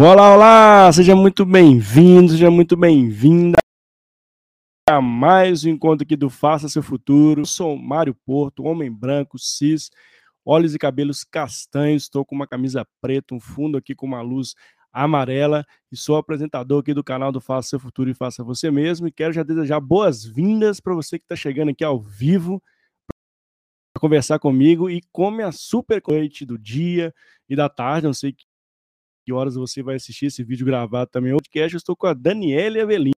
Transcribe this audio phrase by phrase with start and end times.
[0.00, 0.92] Olá, olá!
[0.92, 3.58] Seja muito bem-vindo, seja muito bem-vinda
[4.88, 7.40] a mais um encontro aqui do Faça Seu Futuro.
[7.40, 9.90] Eu sou Mário Porto, homem branco, cis,
[10.46, 12.04] olhos e cabelos castanhos.
[12.04, 14.54] Estou com uma camisa preta, um fundo aqui com uma luz
[14.92, 19.08] amarela e sou apresentador aqui do canal do Faça Seu Futuro e Faça Você Mesmo.
[19.08, 22.62] E quero já desejar boas-vindas para você que está chegando aqui ao vivo
[23.92, 27.12] para conversar comigo e come a super noite do dia
[27.48, 28.06] e da tarde.
[28.06, 28.44] Não sei que
[29.32, 31.32] horas você vai assistir esse vídeo gravado também.
[31.32, 33.12] Podcast, eu estou com a Daniela Avelino.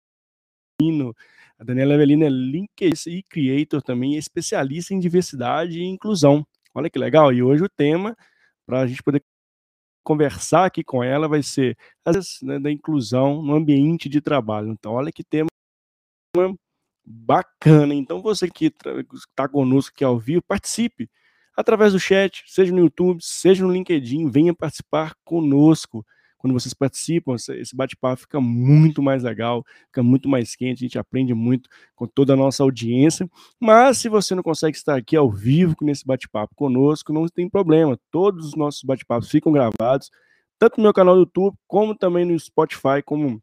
[1.57, 6.45] A Daniela Avelino é LinkedIn e Creator também, especialista em diversidade e inclusão.
[6.73, 7.31] Olha que legal.
[7.31, 8.15] E hoje o tema,
[8.65, 9.23] para a gente poder
[10.03, 11.77] conversar aqui com ela, vai ser
[12.41, 14.69] né, da inclusão no ambiente de trabalho.
[14.69, 15.47] Então, olha que tema
[17.05, 17.93] bacana.
[17.93, 18.73] Então, você que
[19.13, 21.09] está conosco aqui ao vivo, participe
[21.61, 26.05] através do chat, seja no YouTube, seja no LinkedIn, venha participar conosco.
[26.37, 30.97] Quando vocês participam, esse bate-papo fica muito mais legal, fica muito mais quente, a gente
[30.97, 33.29] aprende muito com toda a nossa audiência.
[33.59, 37.97] Mas se você não consegue estar aqui ao vivo nesse bate-papo conosco, não tem problema.
[38.09, 40.09] Todos os nossos bate-papos ficam gravados,
[40.57, 43.39] tanto no meu canal do YouTube, como também no Spotify, como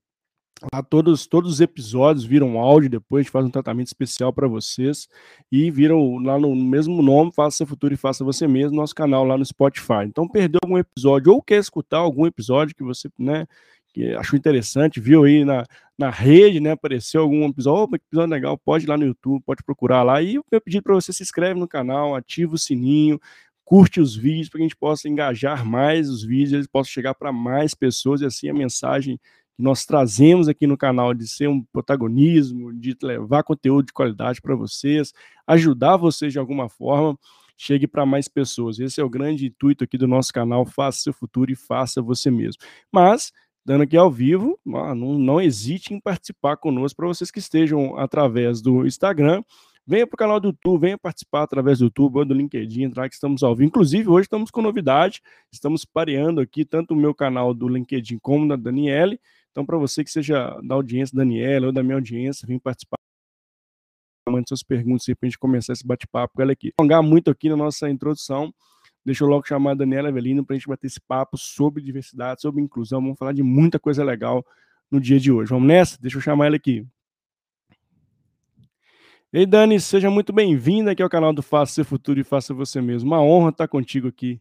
[0.73, 4.49] Lá todos, todos os episódios viram áudio, depois a gente faz um tratamento especial para
[4.49, 5.09] vocês
[5.53, 9.39] e viram lá no mesmo nome, Faça Futuro e Faça Você Mesmo, nosso canal lá
[9.39, 10.05] no Spotify.
[10.05, 13.47] Então, perdeu algum episódio ou quer escutar algum episódio que você, né,
[13.95, 15.65] que achou interessante, viu aí na,
[15.97, 19.43] na rede, né, apareceu algum episódio, opa, que episódio legal, pode ir lá no YouTube,
[19.47, 20.21] pode procurar lá.
[20.21, 23.21] E o meu pedido para você, se inscreve no canal, ativa o sininho,
[23.65, 27.15] curte os vídeos para que a gente possa engajar mais os vídeos, eles possam chegar
[27.15, 29.21] para mais pessoas e assim a mensagem
[29.59, 34.41] que nós trazemos aqui no canal de ser um protagonismo, de levar conteúdo de qualidade
[34.41, 35.13] para vocês,
[35.49, 37.19] ajudar vocês de alguma forma,
[37.57, 38.79] chegue para mais pessoas.
[38.79, 42.31] Esse é o grande intuito aqui do nosso canal, faça seu futuro e faça você
[42.31, 42.63] mesmo.
[42.93, 43.33] Mas,
[43.65, 48.63] dando aqui ao vivo, não, não hesite em participar conosco para vocês que estejam através
[48.63, 49.43] do Instagram,
[49.91, 53.09] Venha para o canal do YouTube, venha participar através do YouTube ou do LinkedIn, entrar
[53.09, 53.69] que estamos ao vivo.
[53.69, 58.47] Inclusive, hoje estamos com novidade, estamos pareando aqui tanto o meu canal do LinkedIn como
[58.47, 59.19] da Daniele.
[59.59, 62.97] Então, para você que seja da audiência da Daniela ou da minha audiência, vem participar.
[64.31, 66.73] Mande suas perguntas para a gente começar esse bate-papo com ela aqui.
[66.79, 68.55] Alongar muito aqui na nossa introdução.
[69.05, 72.41] Deixa eu logo chamar a Daniela Avelino para a gente bater esse papo sobre diversidade,
[72.41, 73.03] sobre inclusão.
[73.03, 74.47] Vamos falar de muita coisa legal
[74.89, 75.51] no dia de hoje.
[75.51, 76.01] Vamos nessa?
[76.01, 76.87] Deixa eu chamar ela aqui.
[79.33, 82.81] Ei, Dani, seja muito bem-vinda aqui ao canal do Faça Seu Futuro e Faça Você
[82.81, 83.11] Mesmo.
[83.11, 84.41] Uma honra estar contigo aqui.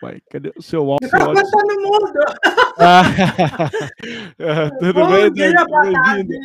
[0.00, 1.10] Pai, cadê o seu áudio?
[1.10, 2.20] Tá no mundo.
[2.76, 3.04] Ah,
[4.80, 6.36] tudo Bom bem, dia, boa tarde.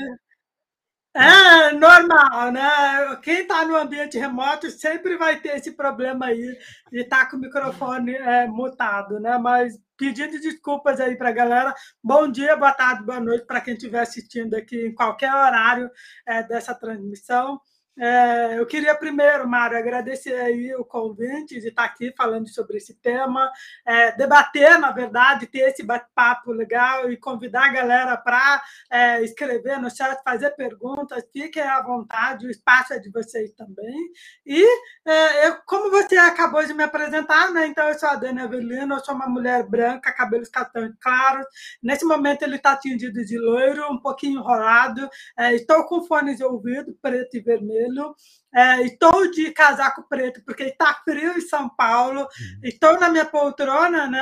[1.16, 3.16] É normal, né?
[3.24, 6.56] Quem está no ambiente remoto sempre vai ter esse problema aí
[6.92, 9.40] de estar tá com o microfone é, mutado, né?
[9.40, 11.74] Mas pedindo desculpas aí para a galera.
[12.04, 15.90] Bom dia, boa tarde, boa noite para quem estiver assistindo aqui em qualquer horário
[16.28, 17.60] é, dessa transmissão.
[18.02, 22.94] É, eu queria primeiro, Mário, agradecer aí o convite de estar aqui falando sobre esse
[22.94, 23.52] tema,
[23.86, 29.82] é, debater, na verdade, ter esse bate-papo legal e convidar a galera para é, escrever
[29.82, 33.98] no chat, fazer perguntas, fiquem à vontade, o espaço é de vocês também.
[34.46, 34.64] E
[35.06, 37.68] é, eu, como você acabou de me apresentar, né?
[37.68, 41.46] Então, eu sou a Dani Avelino, eu sou uma mulher branca, cabelos castanhos claros.
[41.84, 45.10] Nesse momento, ele está tingido de loiro, um pouquinho enrolado.
[45.38, 48.16] É, estou com fones de ouvido, preto e vermelho vermelho.
[48.54, 52.22] É, estou de casaco preto porque está frio em São Paulo.
[52.22, 52.28] Uhum.
[52.64, 54.20] Estou na minha poltrona, né,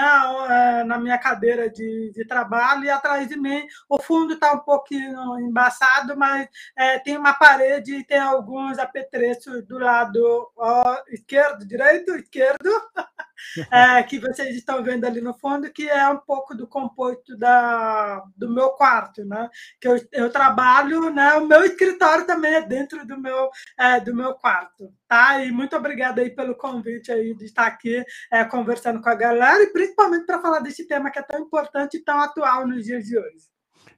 [0.50, 4.60] é, na minha cadeira de, de trabalho, e atrás de mim o fundo está um
[4.60, 6.48] pouquinho embaçado, mas
[6.78, 12.70] é, tem uma parede e tem alguns apetrechos do lado ó, esquerdo, direito, esquerdo.
[13.72, 18.24] é, que vocês estão vendo ali no fundo, que é um pouco do composto da,
[18.36, 19.50] do meu quarto, né?
[19.80, 21.34] Que eu, eu trabalho, né?
[21.36, 25.44] O meu escritório também é dentro do meu, é, do meu quarto, tá?
[25.44, 29.64] E muito obrigada aí pelo convite aí de estar aqui é, conversando com a galera
[29.64, 33.06] e principalmente para falar desse tema que é tão importante e tão atual nos dias
[33.06, 33.46] de hoje.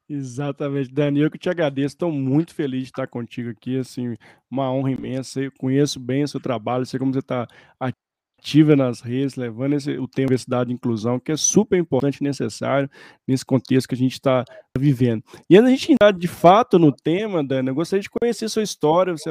[0.07, 4.15] Exatamente, Dani, eu que te agradeço, estou muito feliz de estar contigo aqui, assim,
[4.49, 7.47] uma honra imensa, eu conheço bem o seu trabalho, sei como você está
[8.39, 12.23] ativa nas redes, levando esse, o tema diversidade e inclusão, que é super importante e
[12.23, 12.89] necessário
[13.27, 14.43] nesse contexto que a gente está
[14.75, 15.23] vivendo.
[15.49, 18.63] E antes da gente entrar de fato no tema, Dana, eu gostaria de conhecer sua
[18.63, 19.29] história, você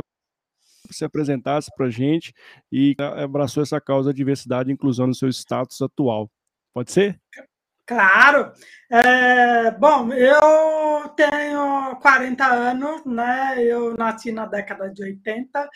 [0.94, 2.32] se apresentasse para a gente
[2.70, 6.31] e abraçou essa causa de diversidade e inclusão no seu status atual.
[6.73, 7.20] Pode ser?
[7.88, 8.52] Claro.
[8.90, 13.62] É, bom, eu tenho 40 anos, né?
[13.64, 15.69] Eu nasci na década de 80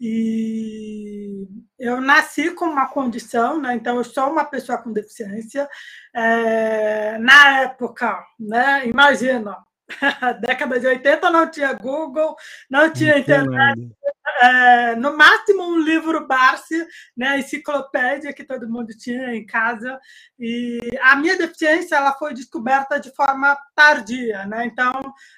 [0.00, 1.46] e
[1.78, 3.74] eu nasci com uma condição, né?
[3.74, 5.68] Então eu sou uma pessoa com deficiência.
[6.14, 8.86] É, na época, né?
[8.88, 9.58] Imagina,
[10.40, 12.34] década de 80 não tinha Google,
[12.70, 13.90] não tinha internet,
[14.40, 16.86] é, no máximo um livro Barsi,
[17.16, 19.98] né, enciclopédia que todo mundo tinha em casa.
[20.38, 24.66] E a minha deficiência ela foi descoberta de forma tardia, né?
[24.66, 24.92] Então,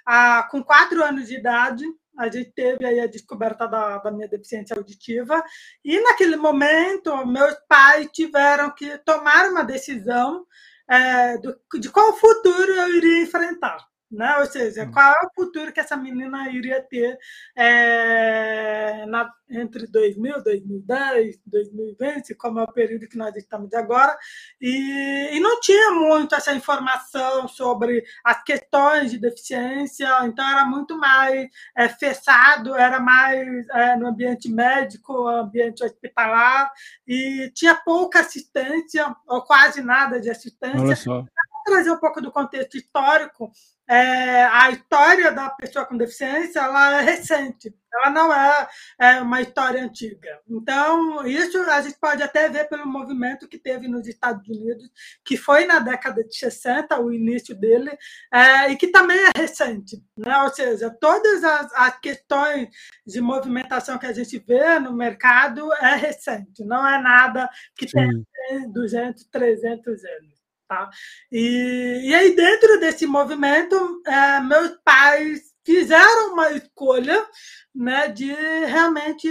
[0.04, 1.84] a, com quatro anos de idade,
[2.18, 5.42] a gente teve aí a descoberta da, da, minha deficiência auditiva
[5.82, 10.44] e naquele momento meus pais tiveram que tomar uma decisão
[10.88, 13.89] é, do, de qual futuro eu iria enfrentar.
[14.10, 14.38] Né?
[14.38, 14.90] Ou seja, hum.
[14.90, 17.16] qual é o futuro que essa menina iria ter
[17.56, 24.18] é, na, entre 2000, 2010, 2020, como é o período que nós estamos agora,
[24.60, 30.98] e, e não tinha muito essa informação sobre as questões de deficiência, então era muito
[30.98, 36.72] mais é, fechado, era mais é, no ambiente médico, ambiente hospitalar,
[37.06, 40.80] e tinha pouca assistência, ou quase nada de assistência.
[40.80, 41.24] Olha só
[41.64, 43.50] trazer um pouco do contexto histórico,
[43.90, 48.68] é, a história da pessoa com deficiência ela é recente, ela não é,
[49.00, 50.38] é, uma história antiga.
[50.48, 54.88] Então, isso a gente pode até ver pelo movimento que teve nos Estados Unidos,
[55.24, 57.90] que foi na década de 60, o início dele,
[58.32, 60.00] é, e que também é recente.
[60.16, 60.40] Né?
[60.44, 62.68] Ou seja, todas as, as questões
[63.04, 68.24] de movimentação que a gente vê no mercado é recente, não é nada que Sim.
[68.32, 70.39] tem 200, 300 anos.
[70.70, 70.88] Tá?
[71.32, 77.26] E, e aí, dentro desse movimento, é, meus pais fizeram uma escolha
[77.74, 78.32] né, de
[78.66, 79.28] realmente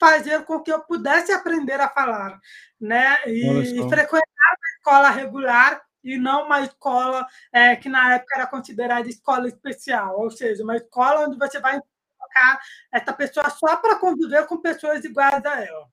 [0.00, 2.40] fazer com que eu pudesse aprender a falar,
[2.80, 3.18] né?
[3.28, 8.46] E, e frequentar uma escola regular e não uma escola é, que na época era
[8.48, 11.80] considerada escola especial, ou seja, uma escola onde você vai
[12.18, 12.60] colocar
[12.92, 15.86] essa pessoa só para conviver com pessoas iguais a ela.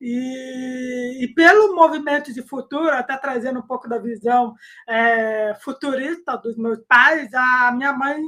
[0.00, 4.54] E, e, pelo movimento de futuro, até trazendo um pouco da visão
[4.88, 8.24] é, futurista dos meus pais, a minha mãe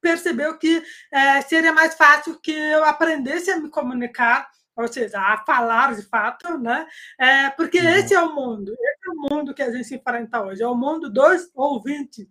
[0.00, 0.82] percebeu que
[1.12, 6.02] é, seria mais fácil que eu aprendesse a me comunicar ou seja, a falar de
[6.02, 6.86] fato, né?
[7.18, 7.88] É, porque uhum.
[7.88, 8.76] esse é o mundo,
[9.10, 12.26] o mundo que a gente enfrenta hoje, é o mundo dos ouvintes,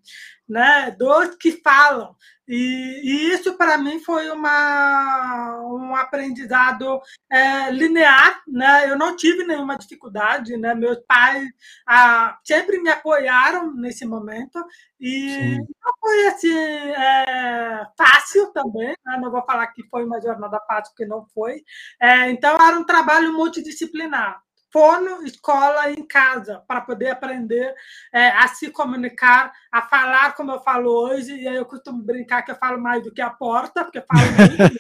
[0.47, 0.91] né?
[0.91, 2.15] Dos que falam.
[2.47, 7.01] E, e isso para mim foi uma, um aprendizado
[7.31, 8.89] é, linear, né?
[8.89, 10.75] Eu não tive nenhuma dificuldade, né?
[10.75, 11.49] Meus pais
[11.87, 14.63] ah, sempre me apoiaram nesse momento
[14.99, 15.57] e Sim.
[15.57, 19.17] não foi assim é, fácil também, né?
[19.19, 21.63] não vou falar que foi uma jornada fácil, porque não foi.
[21.99, 24.44] É, então era um trabalho multidisciplinar
[24.75, 27.73] fono, escola em casa, para poder aprender
[28.11, 31.33] é, a se comunicar, a falar como eu falo hoje.
[31.33, 34.05] E aí eu costumo brincar que eu falo mais do que a porta, porque eu
[34.05, 34.75] falo muito.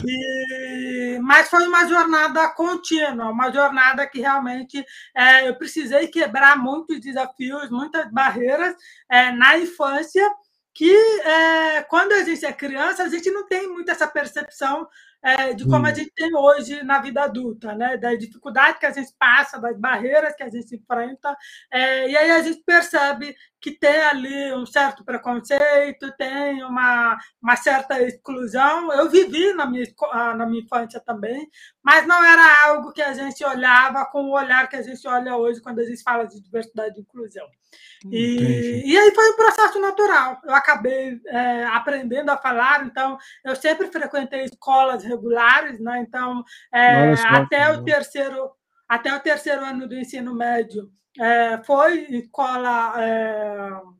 [0.08, 4.82] e, mas foi uma jornada contínua, uma jornada que realmente
[5.14, 8.74] é, eu precisei quebrar muitos desafios, muitas barreiras
[9.10, 10.26] é, na infância
[10.72, 14.86] que é, quando a gente é criança, a gente não tem muito essa percepção
[15.26, 15.94] é, de como a hum.
[15.94, 17.96] gente tem hoje na vida adulta, né?
[17.96, 21.36] da dificuldade que a gente passa, das barreiras que a gente enfrenta,
[21.68, 27.56] é, e aí a gente percebe que tem ali um certo preconceito, tem uma, uma
[27.56, 28.92] certa exclusão.
[28.92, 29.84] Eu vivi na minha,
[30.36, 31.50] na minha infância também,
[31.82, 35.36] mas não era algo que a gente olhava com o olhar que a gente olha
[35.36, 37.48] hoje quando a gente fala de diversidade e inclusão.
[38.10, 40.40] E, e aí foi um processo natural.
[40.44, 46.00] Eu acabei é, aprendendo a falar, então eu sempre frequentei escolas regulares, né?
[46.00, 48.52] então é, até o terceiro
[48.88, 52.94] até o terceiro ano do ensino médio é, foi escola.
[53.02, 53.96] É,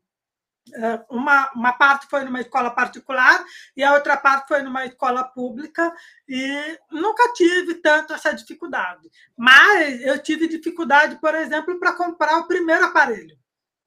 [0.75, 3.41] é, uma, uma parte foi numa escola particular
[3.75, 5.93] e a outra parte foi numa escola pública
[6.27, 9.09] e nunca tive tanto essa dificuldade.
[9.35, 13.37] Mas eu tive dificuldade, por exemplo, para comprar o primeiro aparelho.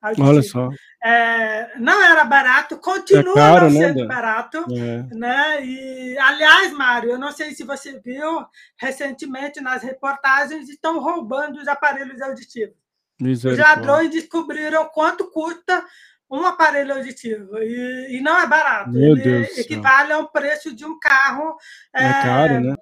[0.02, 0.70] Olha só.
[1.02, 4.06] É, não era barato, continua é caro, não né, sendo né?
[4.06, 4.64] barato.
[4.70, 5.14] É.
[5.14, 5.64] Né?
[5.64, 8.44] E, aliás, Mário, eu não sei se você viu
[8.78, 12.74] recentemente nas reportagens, estão roubando os aparelhos auditivos.
[13.22, 15.84] Os ladrões descobriram quanto custa
[16.30, 18.90] um aparelho auditivo e, e não é barato.
[18.90, 21.56] Meu Ele Deus equivale ao preço de um carro
[21.92, 22.76] é, é caro, né?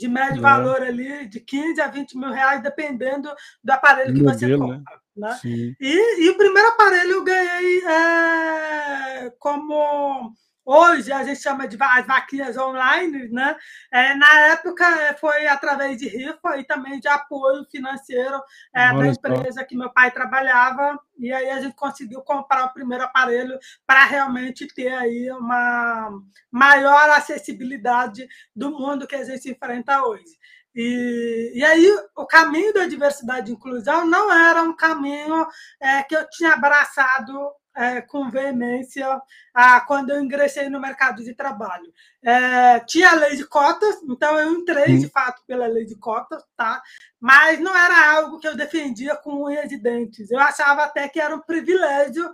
[0.00, 0.40] De médio é.
[0.40, 3.30] valor ali, de 15 a 20 mil reais, dependendo
[3.62, 4.78] do aparelho que você compra.
[4.78, 4.84] Né?
[5.16, 5.38] né?
[5.78, 10.32] E, e, o primeiro aparelho eu ganhei é, como
[10.64, 13.56] Hoje a gente chama de as vaquinhas online, né?
[13.90, 14.84] É, na época
[15.18, 18.40] foi através de rifa e também de apoio financeiro
[18.74, 23.04] é, da empresa que meu pai trabalhava, e aí a gente conseguiu comprar o primeiro
[23.04, 26.10] aparelho para realmente ter aí uma
[26.50, 30.38] maior acessibilidade do mundo que a gente enfrenta hoje.
[30.74, 35.46] E, e aí, o caminho da diversidade e inclusão não era um caminho
[35.80, 39.20] é, que eu tinha abraçado é, com veemência
[39.54, 41.92] a, quando eu ingressei no mercado de trabalho.
[42.22, 46.42] É, tinha a lei de cotas, então eu entrei de fato pela lei de cotas,
[46.56, 46.82] tá?
[47.20, 50.30] mas não era algo que eu defendia com unhas e dentes.
[50.30, 52.32] Eu achava até que era um privilégio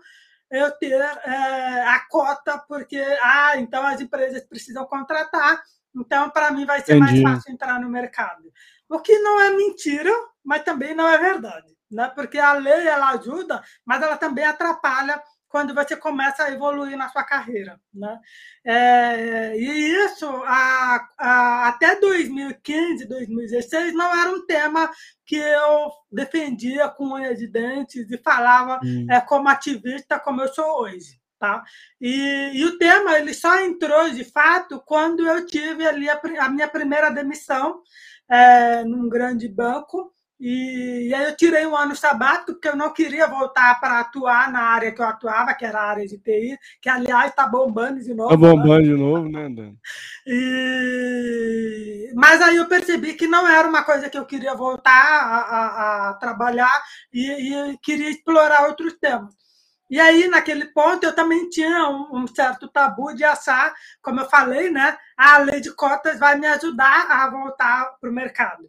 [0.50, 5.60] eu ter é, a cota, porque ah, então as empresas precisam contratar
[5.96, 7.22] então, para mim, vai ser Entendi.
[7.22, 8.52] mais fácil entrar no mercado.
[8.88, 10.12] O que não é mentira,
[10.44, 11.75] mas também não é verdade.
[11.90, 12.10] Né?
[12.14, 17.08] Porque a lei ela ajuda, mas ela também atrapalha quando você começa a evoluir na
[17.08, 17.80] sua carreira.
[17.94, 18.20] Né?
[18.64, 24.90] É, e isso, a, a, até 2015, 2016, não era um tema
[25.24, 29.06] que eu defendia com unhas de dentes e falava hum.
[29.10, 31.18] é, como ativista, como eu sou hoje.
[31.38, 31.62] Tá?
[32.00, 36.48] E, e, o tema ele só entrou de fato quando eu tive ali a, a
[36.48, 37.82] minha primeira demissão
[38.28, 40.14] é, num grande banco.
[40.38, 44.52] E, e, aí eu tirei um ano sabático, porque eu não queria voltar para atuar
[44.52, 48.00] na área que eu atuava, que era a área de TI, que aliás está bombando
[48.00, 48.34] de novo.
[48.34, 48.94] Está bombando né?
[48.94, 49.72] de novo, né, Dan?
[50.26, 52.12] E...
[52.14, 56.10] Mas aí eu percebi que não era uma coisa que eu queria voltar a, a,
[56.10, 59.34] a trabalhar e, e queria explorar outros temas.
[59.88, 64.28] E aí, naquele ponto, eu também tinha um, um, certo tabu de achar, como eu
[64.28, 64.98] falei, né?
[65.16, 68.68] A lei de cotas vai me ajudar a voltar para o mercado.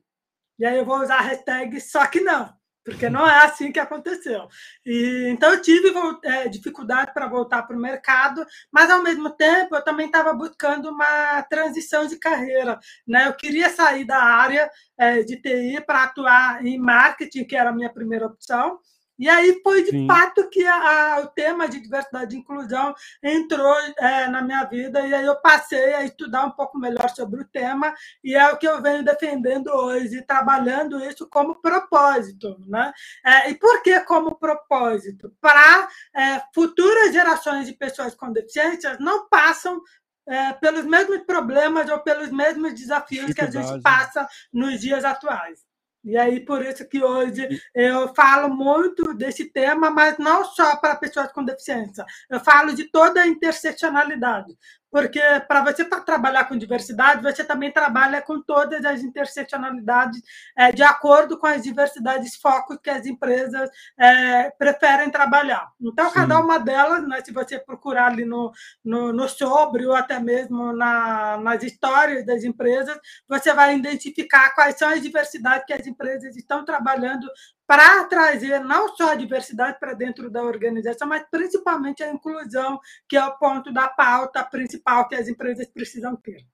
[0.60, 3.80] E aí eu vou usar a hashtag só que não, porque não é assim que
[3.80, 4.48] aconteceu.
[4.86, 9.76] E, então eu tive é, dificuldade para voltar para o mercado, mas ao mesmo tempo
[9.76, 12.80] eu também estava buscando uma transição de carreira.
[13.06, 13.28] Né?
[13.28, 17.74] Eu queria sair da área é, de TI para atuar em marketing, que era a
[17.74, 18.80] minha primeira opção.
[19.18, 20.08] E aí foi de Sim.
[20.08, 22.94] fato que a, a, o tema de diversidade e inclusão
[23.24, 27.42] entrou é, na minha vida, e aí eu passei a estudar um pouco melhor sobre
[27.42, 27.94] o tema,
[28.24, 32.58] e é o que eu venho defendendo hoje, trabalhando isso como propósito.
[32.68, 32.94] Né?
[33.26, 35.34] É, e por que como propósito?
[35.42, 39.82] Para é, futuras gerações de pessoas com deficiências não passam
[40.28, 45.67] é, pelos mesmos problemas ou pelos mesmos desafios que a gente passa nos dias atuais.
[46.08, 50.96] E aí, por isso que hoje eu falo muito desse tema, mas não só para
[50.96, 52.06] pessoas com deficiência.
[52.30, 54.56] Eu falo de toda a interseccionalidade
[54.98, 60.20] porque para você trabalhar com diversidade, você também trabalha com todas as interseccionalidades
[60.58, 65.72] é, de acordo com as diversidades focos que as empresas é, preferem trabalhar.
[65.80, 66.16] Então, Sim.
[66.16, 68.52] cada uma delas, né, se você procurar ali no,
[68.84, 72.98] no, no sobre ou até mesmo na, nas histórias das empresas,
[73.30, 77.28] você vai identificar quais são as diversidades que as empresas estão trabalhando
[77.68, 83.18] para trazer não só a diversidade para dentro da organização, mas principalmente a inclusão, que
[83.18, 86.48] é o ponto da pauta principal que as empresas precisam ter.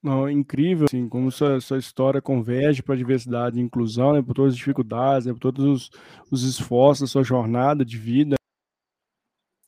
[0.00, 4.22] Não, é incrível, assim, como sua, sua história converge para a diversidade e inclusão, né,
[4.22, 5.90] por todas as dificuldades, né, por todos os,
[6.30, 8.36] os esforços sua jornada de vida,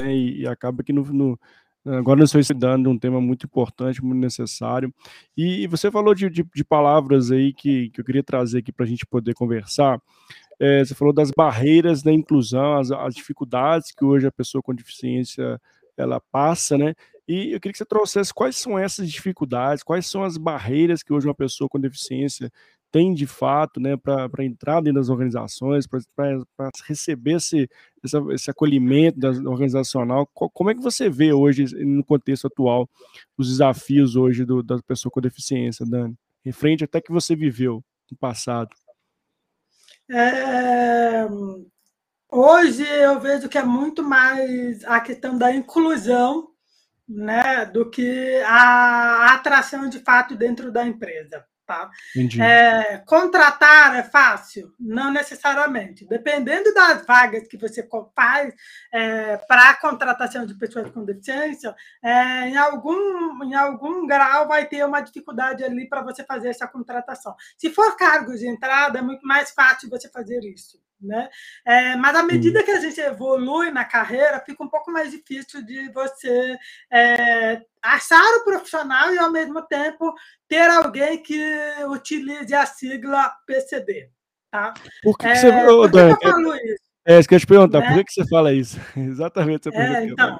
[0.00, 1.38] né, e, e, acaba que no, no
[1.84, 4.92] Agora nós estamos estudando um tema muito importante, muito necessário.
[5.36, 8.84] E, você falou de, de, de palavras aí que, que eu queria trazer aqui para
[8.84, 10.00] a gente poder conversar.
[10.58, 14.74] É, você falou das barreiras da inclusão, as, as, dificuldades que hoje a pessoa com
[14.74, 15.58] deficiência
[15.96, 16.94] ela passa, né?
[17.26, 21.12] E eu queria que você trouxesse quais são essas dificuldades, quais são as barreiras que
[21.12, 22.52] hoje uma pessoa com deficiência
[22.90, 27.68] tem de fato né, para entrar dentro das organizações, para receber esse,
[28.02, 30.26] esse, esse acolhimento da, organizacional.
[30.26, 32.88] Como é que você vê hoje, no contexto atual,
[33.36, 36.16] os desafios hoje do, da pessoa com deficiência, Dani?
[36.44, 38.70] Em frente até que você viveu no passado.
[40.08, 41.26] É,
[42.30, 46.50] hoje eu vejo que é muito mais a questão da inclusão
[47.10, 51.44] né, do que a atração de fato dentro da empresa.
[51.70, 51.88] Tá?
[52.42, 54.74] É, contratar é fácil?
[54.76, 56.04] Não necessariamente.
[56.04, 58.52] Dependendo das vagas que você faz
[58.92, 61.72] é, para a contratação de pessoas com deficiência,
[62.02, 66.66] é, em, algum, em algum grau vai ter uma dificuldade ali para você fazer essa
[66.66, 67.36] contratação.
[67.56, 70.76] Se for cargos de entrada, é muito mais fácil você fazer isso.
[71.00, 71.30] Né?
[71.64, 75.64] É, mas à medida que a gente evolui na carreira, fica um pouco mais difícil
[75.64, 76.58] de você
[76.92, 80.14] é, achar o profissional e, ao mesmo tempo,
[80.46, 81.40] ter alguém que
[81.88, 84.10] utilize a sigla PCD.
[84.50, 84.74] Tá?
[85.02, 86.90] Por que, é, que você, por que eu falo isso?
[87.06, 87.86] É, isso que eu te perguntar, né?
[87.88, 88.78] por que, que você fala isso?
[88.96, 89.68] Exatamente.
[89.68, 90.38] Essa é, então,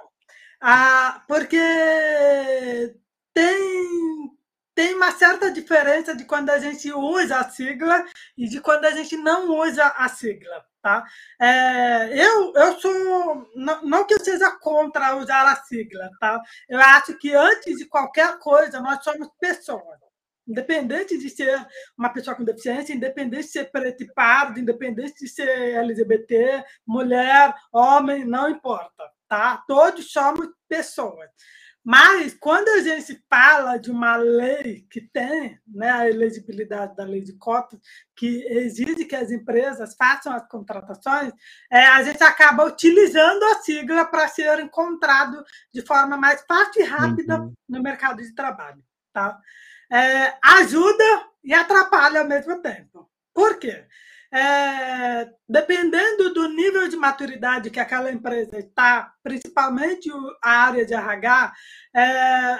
[0.61, 2.95] Ah, porque
[3.33, 4.31] tem,
[4.81, 8.03] tem uma certa diferença de quando a gente usa a sigla
[8.35, 10.65] e de quando a gente não usa a sigla.
[10.81, 11.05] Tá?
[11.39, 13.47] É, eu, eu sou.
[13.55, 16.41] Não, não, que eu seja contra usar a sigla, tá?
[16.67, 19.99] Eu acho que antes de qualquer coisa, nós somos pessoas.
[20.49, 21.63] Independente de ser
[21.99, 27.55] uma pessoa com deficiência, independente de ser preto e pardo, independente de ser LGBT, mulher,
[27.71, 29.63] homem, não importa, tá?
[29.69, 31.29] Todos somos pessoas.
[31.83, 37.23] Mas quando a gente fala de uma lei que tem né, a elegibilidade da lei
[37.23, 37.81] de cotas,
[38.15, 41.33] que exige que as empresas façam as contratações,
[41.71, 46.85] é, a gente acaba utilizando a sigla para ser encontrado de forma mais fácil e
[46.85, 47.55] rápida uhum.
[47.69, 48.83] no mercado de trabalho.
[49.13, 49.39] Tá?
[49.91, 53.11] É, ajuda e atrapalha ao mesmo tempo.
[53.33, 53.87] Por quê?
[54.33, 60.09] É, dependendo do nível de maturidade que aquela empresa está, principalmente
[60.43, 61.53] a área de RH,
[61.95, 62.01] é,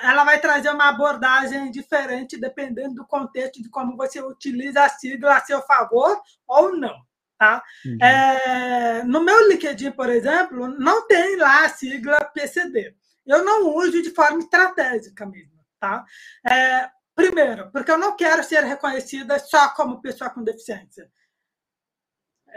[0.09, 5.37] ela vai trazer uma abordagem diferente dependendo do contexto de como você utiliza a sigla
[5.37, 6.95] a seu favor ou não.
[7.39, 7.63] Tá?
[7.87, 7.99] Uhum.
[8.05, 12.95] É, no meu LinkedIn, por exemplo, não tem lá a sigla PCD.
[13.25, 15.61] Eu não uso de forma estratégica mesmo.
[15.79, 16.05] Tá?
[16.45, 21.09] É, primeiro, porque eu não quero ser reconhecida só como pessoa com deficiência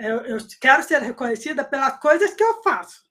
[0.04, 3.04] eu, eu quero ser reconhecida pelas coisas que eu faço.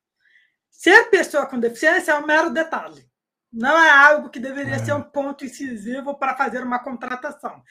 [0.70, 3.08] Ser pessoa com deficiência é um mero detalhe.
[3.52, 4.78] Não é algo que deveria é.
[4.78, 7.62] ser um ponto incisivo para fazer uma contratação.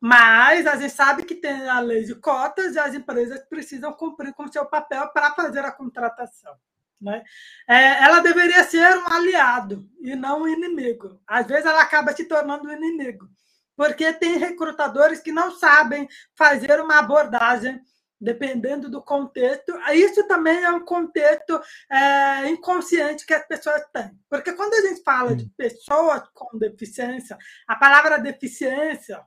[0.00, 4.32] Mas a gente sabe que tem a lei de cotas e as empresas precisam cumprir
[4.32, 6.54] com seu papel para fazer a contratação.
[7.00, 7.22] Né?
[7.68, 11.20] É, ela deveria ser um aliado e não um inimigo.
[11.26, 13.28] Às vezes ela acaba se tornando um inimigo,
[13.76, 17.80] porque tem recrutadores que não sabem fazer uma abordagem
[18.20, 19.72] dependendo do contexto.
[19.92, 24.10] Isso também é um contexto é, inconsciente que as pessoas têm.
[24.28, 29.22] Porque quando a gente fala de pessoas com deficiência, a palavra deficiência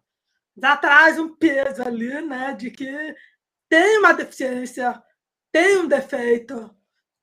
[0.58, 3.16] já traz um peso ali, né, de que
[3.70, 5.02] tem uma deficiência,
[5.52, 6.70] tem um defeito,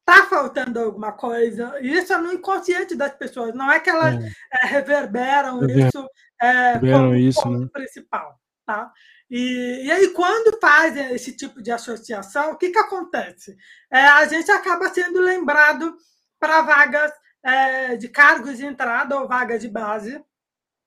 [0.01, 1.79] está faltando alguma coisa.
[1.81, 4.31] Isso é no inconsciente das pessoas, não é que elas é.
[4.53, 6.09] É, reverberam isso
[6.41, 7.69] é, como isso, ponto né?
[7.71, 8.41] principal.
[8.65, 8.93] Tá?
[9.31, 13.57] E, e aí, quando fazem esse tipo de associação, o que, que acontece?
[13.91, 15.97] É, a gente acaba sendo lembrado
[16.41, 17.13] para vagas
[17.43, 20.23] é, de cargos de entrada ou vagas de base.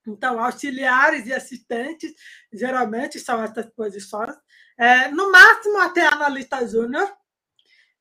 [0.08, 2.14] Então, auxiliares e assistentes,
[2.52, 4.36] geralmente são essas posições.
[4.78, 7.08] É, no máximo, até analista júnior.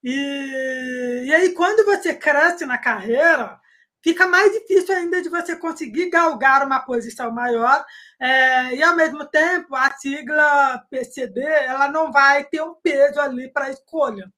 [0.03, 3.59] E, e aí, quando você cresce na carreira,
[4.02, 7.84] fica mais difícil ainda de você conseguir galgar uma posição maior
[8.20, 13.50] é, e, ao mesmo tempo, a sigla PCD ela não vai ter um peso ali
[13.52, 14.30] para a escolha.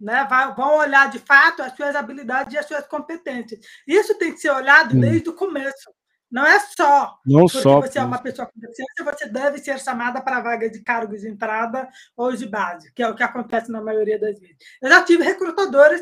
[0.00, 0.26] Né?
[0.28, 3.60] Vai, vão olhar, de fato, as suas habilidades e as suas competências.
[3.86, 5.00] Isso tem que ser olhado hum.
[5.00, 5.90] desde o começo.
[6.30, 9.80] Não é só não porque só, você é uma pessoa com deficiência, você deve ser
[9.80, 13.70] chamada para vaga de cargos de entrada ou de base, que é o que acontece
[13.70, 14.56] na maioria das vezes.
[14.80, 16.00] Eu já tive recrutadores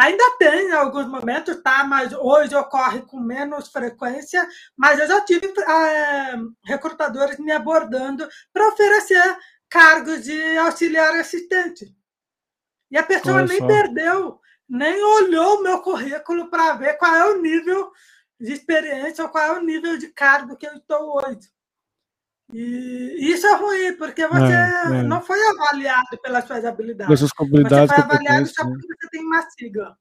[0.00, 1.84] Ainda tem em alguns momentos, tá?
[1.84, 4.48] Mas hoje ocorre com menos frequência.
[4.74, 9.36] Mas eu já tive é, recrutadores me abordando para oferecer
[9.68, 11.94] cargos de auxiliar assistente.
[12.90, 13.66] E a pessoa Olha nem só.
[13.66, 17.92] perdeu, nem olhou o meu currículo para ver qual é o nível
[18.40, 21.46] de experiência ou qual é o nível de cargo que eu estou hoje.
[22.52, 25.02] E isso é ruim, porque você é, é.
[25.02, 27.18] não foi avaliado pelas suas habilidades.
[27.18, 29.96] Suas habilidades você foi avaliado só porque você tem uma sigla.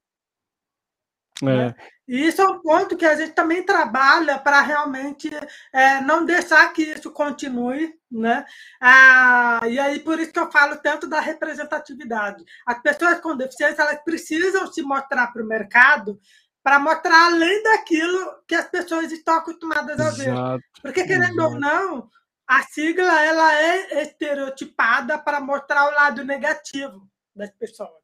[1.42, 1.46] É.
[1.46, 1.76] Né?
[2.08, 5.30] E isso é um ponto que a gente também trabalha para realmente
[5.72, 7.94] é, não deixar que isso continue.
[8.12, 8.44] Né?
[8.82, 12.44] Ah, e aí, por isso que eu falo tanto da representatividade.
[12.66, 16.20] As pessoas com deficiência elas precisam se mostrar para o mercado
[16.64, 20.30] para mostrar além daquilo que as pessoas estão acostumadas a ver.
[20.30, 20.64] Exato.
[20.82, 21.54] Porque, querendo Exato.
[21.54, 22.10] ou não,
[22.50, 28.02] a sigla ela é estereotipada para mostrar o lado negativo das pessoas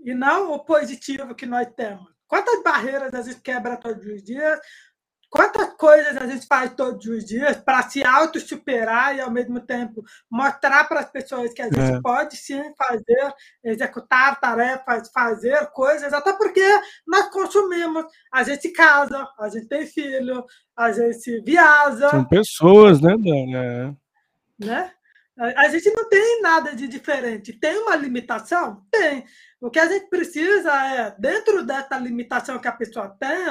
[0.00, 2.10] e não o positivo que nós temos.
[2.26, 4.58] Quantas barreiras a gente quebra todos os dias
[5.30, 10.02] Quantas coisas a gente faz todos os dias para se auto-superar e, ao mesmo tempo,
[10.30, 12.00] mostrar para as pessoas que a gente é.
[12.00, 16.64] pode sim fazer, executar tarefas, fazer coisas, até porque
[17.06, 18.06] nós consumimos.
[18.32, 22.08] A gente casa, a gente tem filho, a gente viaja.
[22.08, 23.96] São pessoas, né, Dana?
[24.62, 24.64] É.
[24.64, 24.92] Né?
[25.56, 27.52] A gente não tem nada de diferente.
[27.52, 28.82] Tem uma limitação?
[28.90, 29.24] Tem.
[29.60, 33.46] O que a gente precisa é, dentro dessa limitação que a pessoa tem,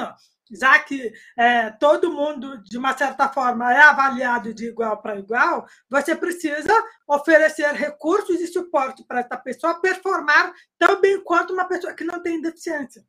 [0.50, 5.66] já que é, todo mundo, de uma certa forma, é avaliado de igual para igual,
[5.88, 6.72] você precisa
[7.06, 12.22] oferecer recursos e suporte para essa pessoa performar tão bem quanto uma pessoa que não
[12.22, 13.04] tem deficiência.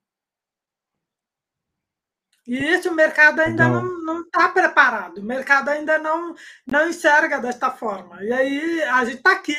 [2.48, 6.34] E isso o mercado ainda não está preparado, o mercado ainda não,
[6.66, 8.24] não enxerga desta forma.
[8.24, 9.56] E aí a gente está aqui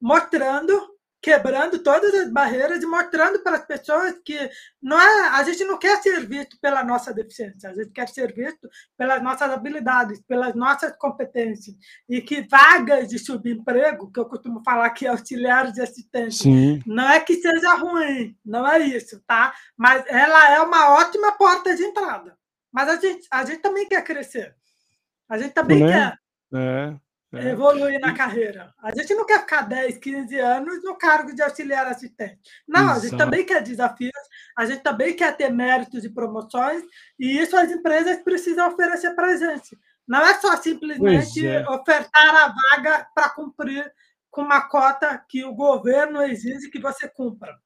[0.00, 0.93] mostrando
[1.24, 4.38] quebrando todas as barreiras e mostrando para as pessoas que
[4.82, 8.34] não é, a gente não quer ser visto pela nossa deficiência, a gente quer ser
[8.34, 11.74] visto pelas nossas habilidades, pelas nossas competências
[12.06, 16.82] e que vagas de subemprego, que eu costumo falar que é auxiliares de assistentes, Sim.
[16.84, 19.54] não é que seja ruim, não é isso, tá?
[19.74, 22.36] Mas ela é uma ótima porta de entrada.
[22.70, 24.54] Mas a gente, a gente também quer crescer.
[25.26, 25.90] A gente também é?
[25.90, 26.18] quer.
[26.54, 26.96] É.
[27.36, 27.50] É.
[27.50, 28.72] evoluir na carreira.
[28.82, 32.40] A gente não quer ficar 10, 15 anos no cargo de auxiliar assistente.
[32.66, 32.98] Não, Exato.
[32.98, 34.12] a gente também quer desafios,
[34.56, 36.82] a gente também quer ter méritos e promoções,
[37.18, 39.78] e isso as empresas precisam oferecer para a gente.
[40.06, 41.68] Não é só simplesmente é.
[41.68, 43.90] ofertar a vaga para cumprir
[44.30, 47.56] com uma cota que o governo exige que você cumpra.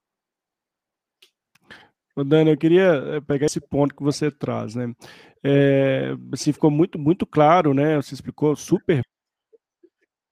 [2.25, 4.93] Dani, eu queria eh, pegar esse ponto que você traz, né?
[5.43, 7.97] É, assim, ficou muito, muito claro, né?
[7.97, 9.03] Você explicou super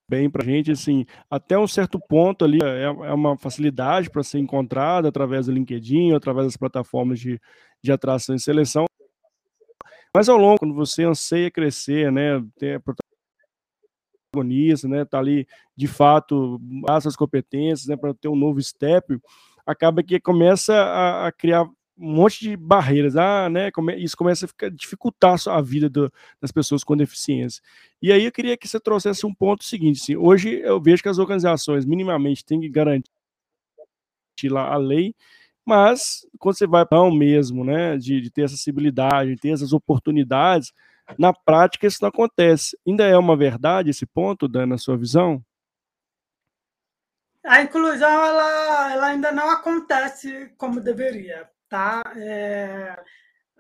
[0.09, 4.23] bem para a gente, assim, até um certo ponto ali é, é uma facilidade para
[4.23, 7.41] ser encontrada através do LinkedIn, através das plataformas de,
[7.83, 8.87] de atração e seleção.
[10.15, 12.83] Mas ao longo, quando você anseia crescer, né, ter
[14.33, 19.19] protagonista, né, tá ali de fato as suas competências, né, para ter um novo step,
[19.67, 23.71] acaba que começa a, a criar um monte de barreiras, ah, né?
[23.97, 27.63] Isso começa a ficar, dificultar a vida do, das pessoas com deficiência.
[28.03, 31.09] E aí eu queria que você trouxesse um ponto seguinte: assim, hoje eu vejo que
[31.09, 33.11] as organizações minimamente têm que garantir
[34.45, 35.15] lá a lei,
[35.65, 39.73] mas quando você vai para o mesmo, né, de, de ter acessibilidade, de ter essas
[39.73, 40.73] oportunidades,
[41.19, 42.79] na prática isso não acontece.
[42.87, 45.43] Ainda é uma verdade esse ponto, Dan, na sua visão?
[47.43, 52.03] A inclusão ela, ela ainda não acontece como deveria tá?
[52.17, 52.97] É...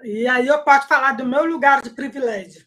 [0.02, 2.66] E aí eu posso falar do meu lugar de privilégio,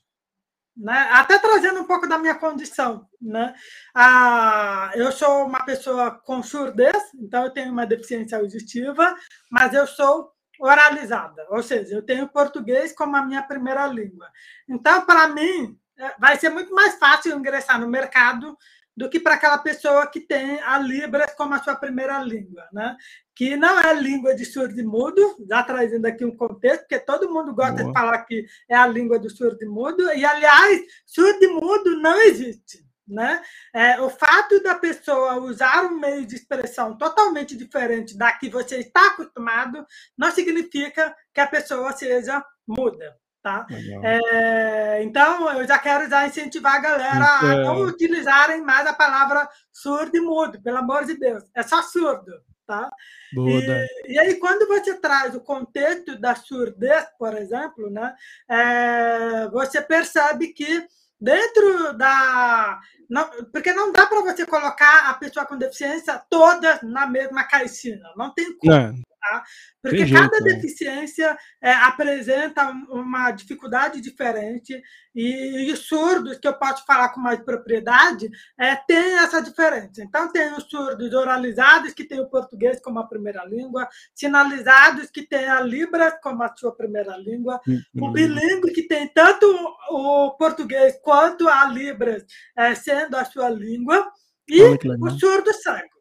[0.75, 1.10] né?
[1.12, 3.54] Até trazendo um pouco da minha condição, né?
[3.93, 9.15] Ah, eu sou uma pessoa com surdez, então eu tenho uma deficiência auditiva,
[9.52, 14.28] mas eu sou oralizada, ou seja, eu tenho português como a minha primeira língua.
[14.67, 18.58] Então, para mim, é, vai ser muito mais fácil ingressar no mercado
[19.00, 22.98] do que para aquela pessoa que tem a Libras como a sua primeira língua, né?
[23.34, 27.34] que não é língua de surdo e mudo, já trazendo aqui um contexto, porque todo
[27.34, 27.88] mundo gosta Boa.
[27.88, 31.98] de falar que é a língua do surdo e mudo, e, aliás, surdo e mudo
[32.02, 32.86] não existe.
[33.08, 33.42] Né?
[33.74, 38.80] É, o fato da pessoa usar um meio de expressão totalmente diferente da que você
[38.80, 39.86] está acostumado
[40.18, 43.18] não significa que a pessoa seja muda.
[43.41, 43.65] Tá?
[44.04, 49.47] É, então, eu já quero já incentivar a galera a não utilizarem mais a palavra
[49.71, 51.43] surdo e mudo, pelo amor de Deus.
[51.56, 52.32] É só surdo.
[52.67, 52.88] Tá?
[53.34, 58.13] E, e, aí, quando você traz o contexto da surdez, por exemplo, né,
[58.47, 60.86] é, você percebe que
[61.19, 62.80] dentro da.
[63.10, 67.99] Não, porque não dá para você colocar a pessoa com deficiência toda na mesma caixinha.
[68.15, 68.71] Não tem como.
[68.71, 68.93] É.
[69.20, 69.44] Tá?
[69.82, 70.54] Porque Tem cada né?
[70.54, 74.82] deficiência é, apresenta uma dificuldade diferente
[75.14, 80.02] e, os surdos, que eu posso falar com mais propriedade, é, tem essa diferença.
[80.02, 85.24] Então, tem os surdos oralizados, que têm o português como a primeira língua, sinalizados, que
[85.24, 88.08] têm a Libras como a sua primeira língua, uhum.
[88.08, 89.46] o bilíngue, que tem tanto
[89.90, 92.24] o português quanto a Libras
[92.58, 94.10] é, sendo a sua língua,
[94.48, 95.99] e o surdo cego.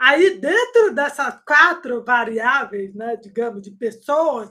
[0.00, 4.50] Aí, dentro dessas quatro variáveis, né, digamos, de pessoas,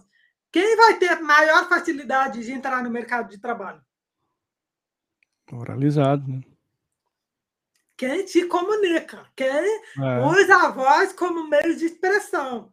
[0.52, 3.82] quem vai ter maior facilidade de entrar no mercado de trabalho?
[5.52, 6.42] Oralizado, né?
[7.98, 10.20] Quem se comunica, quem é.
[10.24, 12.72] usa a voz como meio de expressão.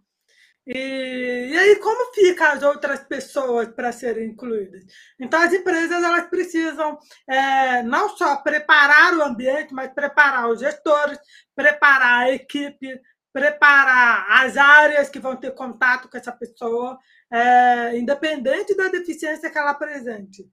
[0.66, 4.84] E, e aí, como fica as outras pessoas para serem incluídas?
[5.18, 6.98] Então, as empresas elas precisam
[7.28, 11.18] é, não só preparar o ambiente, mas preparar os gestores,
[11.54, 13.00] preparar a equipe,
[13.32, 16.98] preparar as áreas que vão ter contato com essa pessoa,
[17.30, 20.50] é, independente da deficiência que ela apresente.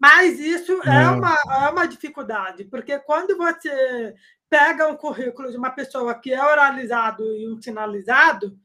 [0.00, 4.14] Mas isso é, é uma, é uma dificuldade, porque quando você
[4.48, 8.58] pega um currículo de uma pessoa que é oralizado e um sinalizado,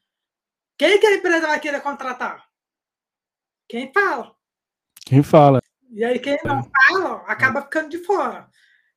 [0.77, 2.45] quem que a empresa vai querer contratar?
[3.67, 4.35] Quem fala.
[5.05, 5.61] Quem fala.
[5.91, 6.63] E aí quem não é.
[6.63, 8.49] fala acaba ficando de fora.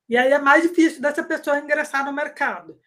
[0.07, 2.79] E aí é mais difícil dessa pessoa ingressar no mercado.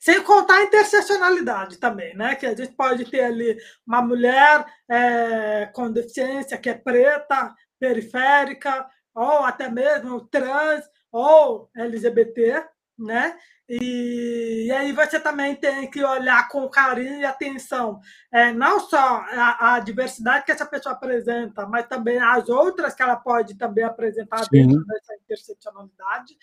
[0.00, 2.34] Sem contar a interseccionalidade também, né?
[2.34, 8.88] Que a gente pode ter ali uma mulher é, com deficiência que é preta, periférica,
[9.14, 12.66] ou até mesmo trans, ou LGBT,
[12.98, 13.36] né?
[13.68, 17.98] E, e, aí você também tem que olhar com carinho e atenção,
[18.30, 23.02] é, não só a, a, diversidade que essa pessoa apresenta, mas também as outras que
[23.02, 24.48] ela pode também apresentar Sim.
[24.50, 26.36] dentro dessa interseccionalidade.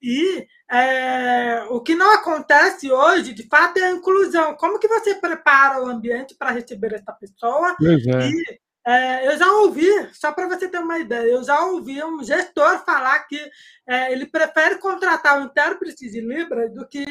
[0.00, 4.54] E é, o que não acontece hoje, de fato, é a inclusão.
[4.54, 7.76] Como que você prepara o ambiente para receber essa pessoa?
[7.82, 8.28] É.
[8.30, 12.24] E é, eu já ouvi, só para você ter uma ideia, eu já ouvi um
[12.24, 13.38] gestor falar que
[13.86, 17.04] é, ele prefere contratar um intérprete de Libras do que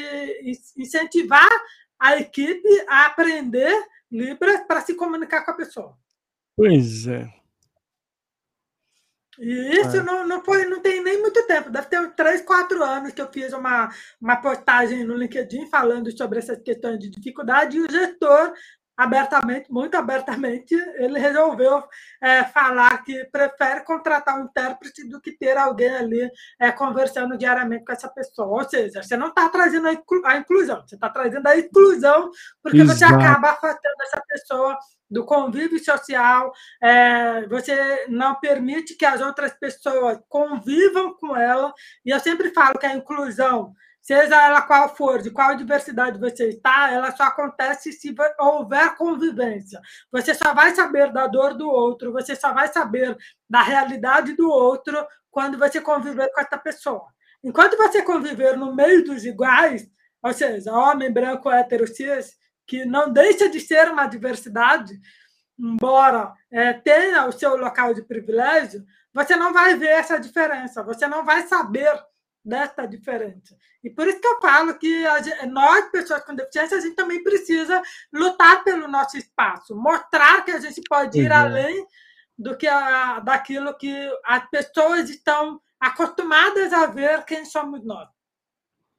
[0.76, 1.48] incentivar
[1.96, 3.72] a equipe a aprender
[4.10, 5.96] Libras para se comunicar com a pessoa.
[6.56, 7.28] Pois é.
[9.38, 10.02] E isso é.
[10.02, 13.22] não, não, foi, não tem nem muito tempo, deve ter uns 3, 4 anos que
[13.22, 13.88] eu fiz uma,
[14.20, 18.52] uma postagem no LinkedIn falando sobre essas questões de dificuldade, e o gestor
[18.98, 21.84] abertamente, muito abertamente, ele resolveu
[22.20, 27.84] é, falar que prefere contratar um intérprete do que ter alguém ali é, conversando diariamente
[27.84, 28.48] com essa pessoa.
[28.48, 32.28] Ou seja, você não está trazendo a, inclu a, inclusão, você está trazendo a exclusão,
[32.60, 32.98] porque Exato.
[32.98, 34.76] você acaba afastando essa pessoa
[35.08, 41.72] do convívio social, é, você não permite que as outras pessoas convivam com ela,
[42.04, 43.72] e eu sempre falo que a inclusão
[44.08, 49.78] seja ela qual for, de qual diversidade você está, ela só acontece se houver convivência.
[50.10, 53.14] Você só vai saber da dor do outro, você só vai saber
[53.50, 57.04] da realidade do outro quando você conviver com essa pessoa.
[57.44, 59.86] Enquanto você conviver no meio dos iguais,
[60.22, 62.34] ou seja, homem, branco, hétero, cis,
[62.66, 64.98] que não deixa de ser uma diversidade,
[65.58, 71.06] embora é, tenha o seu local de privilégio, você não vai ver essa diferença, você
[71.06, 71.92] não vai saber
[72.48, 73.56] dessa diferença.
[73.84, 75.04] E por isso que eu falo que
[75.48, 77.82] nós, pessoas com deficiência, a gente também precisa
[78.12, 81.36] lutar pelo nosso espaço, mostrar que a gente pode ir uhum.
[81.36, 81.86] além
[82.36, 88.08] do que a, daquilo que as pessoas estão acostumadas a ver quem somos nós.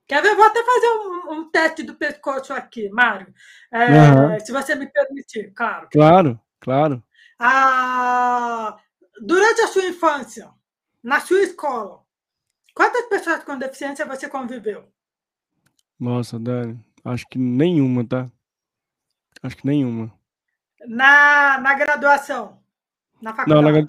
[0.07, 0.35] Quer ver?
[0.35, 3.33] Vou até fazer um, um teste do pescoço aqui, Mário.
[3.71, 4.39] É, uhum.
[4.39, 5.88] Se você me permitir, claro.
[5.91, 7.03] Claro, claro.
[7.38, 8.77] Ah,
[9.21, 10.49] durante a sua infância,
[11.03, 12.01] na sua escola,
[12.73, 14.86] Quantas pessoas com deficiência você conviveu?
[15.99, 18.32] Nossa, Dani, acho que nenhuma, tá?
[19.43, 20.12] Acho que nenhuma.
[20.88, 22.60] Na, na graduação?
[23.21, 23.65] Na faculdade?
[23.65, 23.88] Não, na,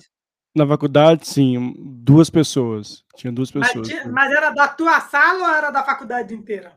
[0.54, 3.04] na faculdade, sim, duas pessoas.
[3.14, 3.88] Tinha duas pessoas.
[3.88, 6.72] Mas, mas, era da tua sala ou era da faculdade inteira?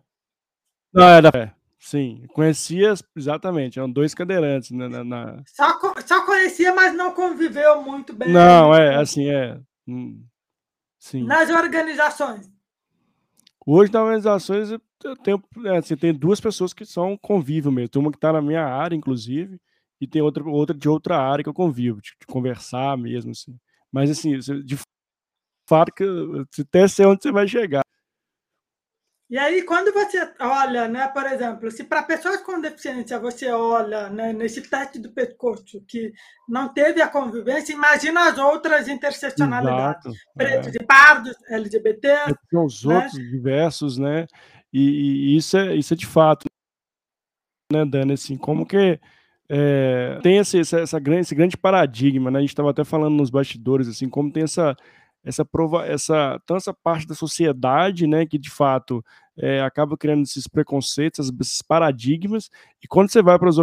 [0.93, 1.39] Não, era da.
[1.39, 4.69] É, sim, conhecia exatamente, eram dois cadeirantes.
[4.71, 5.43] Na, na, na...
[5.47, 8.31] Só, só conhecia, mas não conviveu muito bem.
[8.31, 9.59] Não, é, assim, é.
[11.03, 11.25] Sim.
[11.25, 12.49] Nas organizações.
[13.65, 17.89] Hoje, nas organizações, eu tenho, é, assim, tem duas pessoas que são convívio mesmo.
[17.89, 19.59] Tem uma que está na minha área, inclusive,
[19.99, 23.53] e tem outra, outra de outra área que eu convivo, de, de conversar mesmo, assim.
[23.91, 24.79] Mas, assim, de
[25.67, 26.05] fato, que
[26.61, 27.83] até sei onde você vai chegar.
[29.29, 34.09] E aí, quando você olha, né, por exemplo, se para pessoas com deficiência você olha
[34.09, 36.11] né, nesse teste do pescoço que
[36.47, 40.77] não teve a convivência, imagina as outras interseccionalidades, Exato, pretos é.
[40.79, 42.07] e pardos, LGBT.
[42.07, 42.95] É os né?
[42.95, 44.27] outros diversos, né?
[44.71, 46.45] E, e, isso, é, isso é de fato,
[47.71, 48.13] né, Dani?
[48.13, 48.99] Assim, como que
[49.49, 52.39] é, tem esse, essa, essa grande, esse grande paradigma, né?
[52.39, 54.75] A gente estava até falando nos bastidores, assim, como tem essa
[55.23, 59.03] essa prova, essa tanto essa parte da sociedade, né, que de fato
[59.37, 62.49] é, acaba criando esses preconceitos, esses paradigmas,
[62.83, 63.57] e quando você vai para as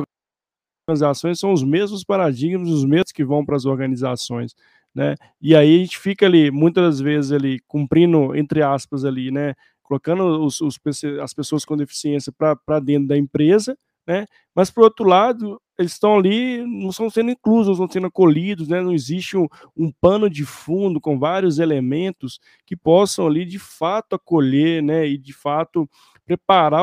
[0.88, 4.54] organizações, são os mesmos paradigmas, os mesmos que vão para as organizações,
[4.94, 9.54] né, e aí a gente fica ali, muitas vezes ali, cumprindo, entre aspas ali, né,
[9.82, 10.78] colocando os, os
[11.22, 13.76] as pessoas com deficiência para dentro da empresa,
[14.10, 18.08] né, mas por outro lado, eles estão ali, não estão sendo inclusos, não estão sendo
[18.08, 18.80] acolhidos, né?
[18.80, 19.46] não existe um,
[19.76, 25.06] um, pano de fundo com vários elementos que possam ali de fato acolher né?
[25.06, 25.88] e de fato
[26.26, 26.82] preparar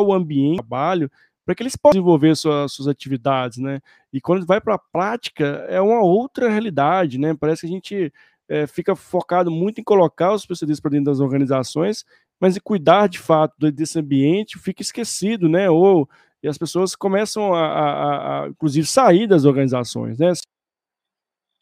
[0.00, 1.10] o ambiente de trabalho
[1.44, 3.80] para que eles possam desenvolver suas, suas atividades, né?
[4.12, 7.34] E quando vai para a prática, é uma outra realidade, né?
[7.34, 8.12] Parece que a gente
[8.48, 12.04] é, fica focado muito em colocar os especialistas para dentro das organizações,
[12.40, 15.68] mas em cuidar de fato desse ambiente fica esquecido, né?
[15.68, 16.08] Ou
[16.42, 20.32] e as pessoas começam a, a, a inclusive, sair das organizações, né?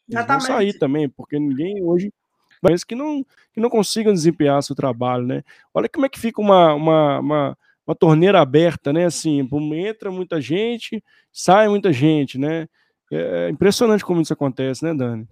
[0.09, 2.11] Eles vão sair também, porque ninguém hoje
[2.61, 5.43] mas que não, que não consigam desempenhar seu trabalho, né?
[5.73, 9.05] Olha como é que fica uma, uma, uma, uma torneira aberta, né?
[9.05, 12.67] Assim, entra muita gente, sai muita gente, né?
[13.11, 15.27] É impressionante como isso acontece, né, Dani?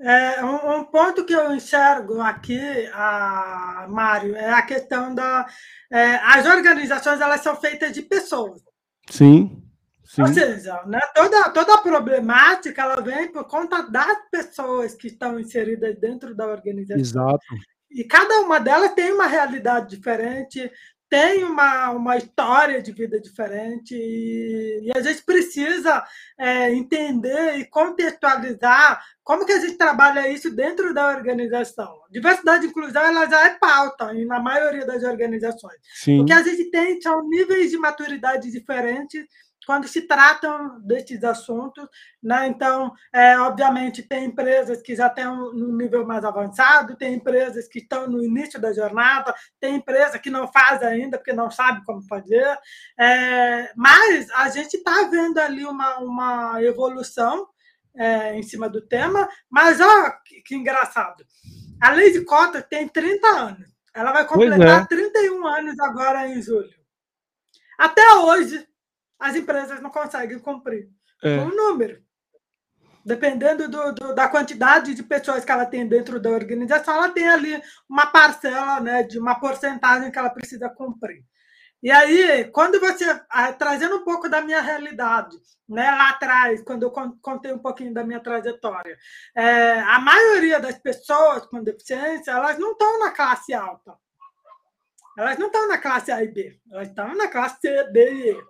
[0.00, 2.60] É, um, um, ponto que eu enxergo aqui,
[2.92, 5.46] a, Mário, é a questão da.
[5.90, 8.60] É, as organizações elas são feitas de pessoas.
[9.08, 9.62] Sim.
[10.04, 10.22] Sim.
[10.22, 15.40] Ou seja, né, toda, toda a problemática ela vem por conta das pessoas que estão
[15.40, 17.00] inseridas dentro da organização.
[17.00, 17.44] Exato.
[17.90, 20.70] e cada uma delas tem uma realidade diferente,
[21.14, 26.04] tem uma, uma história de vida diferente e, e a gente precisa
[26.36, 32.00] é, entender e contextualizar como que a gente trabalha isso dentro da organização.
[32.10, 35.78] Diversidade e inclusão ela já é pauta na maioria das organizações.
[35.94, 36.20] Sim.
[36.20, 39.24] O que a gente tem são níveis de maturidade diferentes
[39.64, 41.86] quando se tratam desses assuntos.
[42.22, 42.46] Né?
[42.48, 47.80] Então, é, obviamente, tem empresas que já têm um nível mais avançado, tem empresas que
[47.80, 52.02] estão no início da jornada, tem empresa que não faz ainda porque não sabe como
[52.06, 52.58] fazer.
[52.98, 57.48] É, mas a gente está vendo ali uma, uma evolução
[57.96, 61.24] é, em cima do tema, mas olha que, que engraçado.
[61.80, 63.74] A lei de cota tem 30 anos.
[63.94, 64.86] Ela vai completar é.
[64.86, 66.74] 31 anos agora em julho.
[67.78, 68.66] Até hoje,
[69.24, 70.90] as empresas não conseguem cumprir
[71.22, 71.38] é.
[71.38, 72.04] o número.
[73.02, 77.26] Dependendo do, do, da quantidade de pessoas que ela tem dentro da organização, ela tem
[77.26, 81.24] ali uma parcela né, de uma porcentagem que ela precisa cumprir.
[81.82, 83.04] E aí, quando você.
[83.58, 85.36] Trazendo um pouco da minha realidade,
[85.68, 88.96] né, lá atrás, quando eu contei um pouquinho da minha trajetória,
[89.34, 93.94] é, a maioria das pessoas com deficiência, elas não estão na classe alta.
[95.16, 98.30] Elas não estão na classe A e B, elas estão na classe C, D e
[98.30, 98.44] E.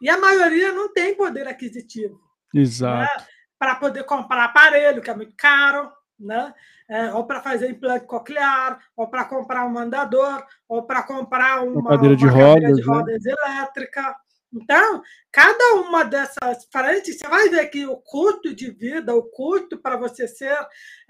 [0.00, 2.20] E a maioria não tem poder aquisitivo.
[2.54, 3.18] Né, Exato.
[3.18, 3.26] Né?
[3.58, 6.52] Para poder comprar aparelho, que é muito caro, né?
[6.88, 11.80] É, ou para fazer implante coclear, ou para comprar um mandador, ou para comprar uma,
[11.80, 12.94] uma cadeira de uma rodas, cadeira de né?
[12.94, 14.16] rodas elétrica.
[14.52, 19.78] Então, cada uma dessas frentes, você vai ver que o custo de vida, o custo
[19.78, 20.56] para você ser.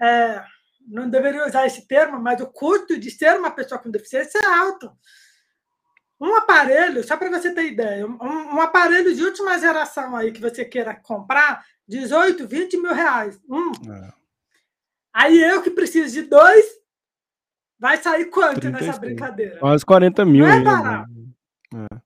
[0.01, 0.43] É,
[0.87, 4.45] não deveria usar esse termo, mas o custo de ser uma pessoa com deficiência é
[4.45, 4.91] alto.
[6.19, 10.41] Um aparelho, só para você ter ideia, um, um, aparelho de última geração aí que
[10.41, 13.39] você queira comprar, 18, 20 mil reais.
[13.49, 13.71] Um.
[13.89, 14.13] É.
[15.13, 16.65] Aí eu que preciso de dois,
[17.79, 18.87] vai sair quanto 36.
[18.87, 19.59] nessa brincadeira?
[19.59, 20.45] Quase 40 mil.
[20.45, 21.09] Não é barato.
[21.73, 21.97] É.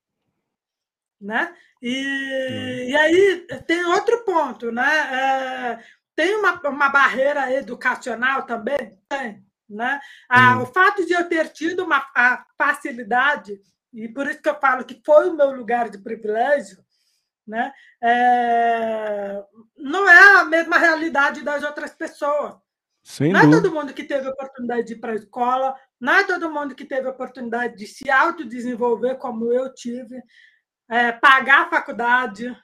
[1.20, 1.56] Né?
[1.82, 2.90] E, é.
[2.90, 4.84] e aí tem outro ponto, né?
[4.86, 5.84] É,
[6.16, 8.98] tem uma, uma barreira educacional também?
[9.10, 9.44] Tem.
[9.68, 10.00] Né?
[10.30, 10.62] Ah, hum.
[10.62, 13.60] O fato de eu ter tido uma a facilidade
[13.94, 16.84] e por isso que eu falo que foi o meu lugar de privilégio,
[17.46, 17.72] né?
[18.02, 19.44] É...
[19.78, 22.56] não é a mesma realidade das outras pessoas.
[23.04, 23.58] Sem não dúvida.
[23.58, 26.52] é todo mundo que teve a oportunidade de ir para a escola, não é todo
[26.52, 30.22] mundo que teve a oportunidade de se autodesenvolver como eu tive,
[30.90, 32.56] é, pagar a faculdade,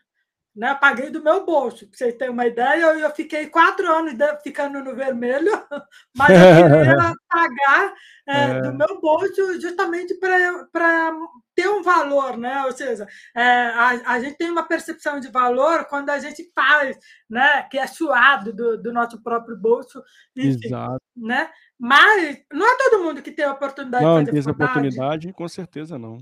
[0.56, 0.76] né?
[0.76, 2.82] Paguei do meu bolso, para vocês terem uma ideia.
[2.82, 5.52] Eu, eu fiquei quatro anos de, ficando no vermelho,
[6.16, 7.94] mas eu queria pagar
[8.28, 8.62] é, é.
[8.62, 11.14] do meu bolso justamente para
[11.56, 12.64] ter um valor, né?
[12.66, 16.98] Ou seja, é, a, a gente tem uma percepção de valor quando a gente faz,
[17.30, 17.64] né?
[17.64, 20.02] Que é suado do, do nosso próprio bolso.
[20.36, 21.00] Enfim, Exato.
[21.16, 21.50] Né?
[21.78, 24.52] Mas não é todo mundo que tem a oportunidade não, de fazer Não, tem essa
[24.52, 26.18] oportunidade, com certeza não.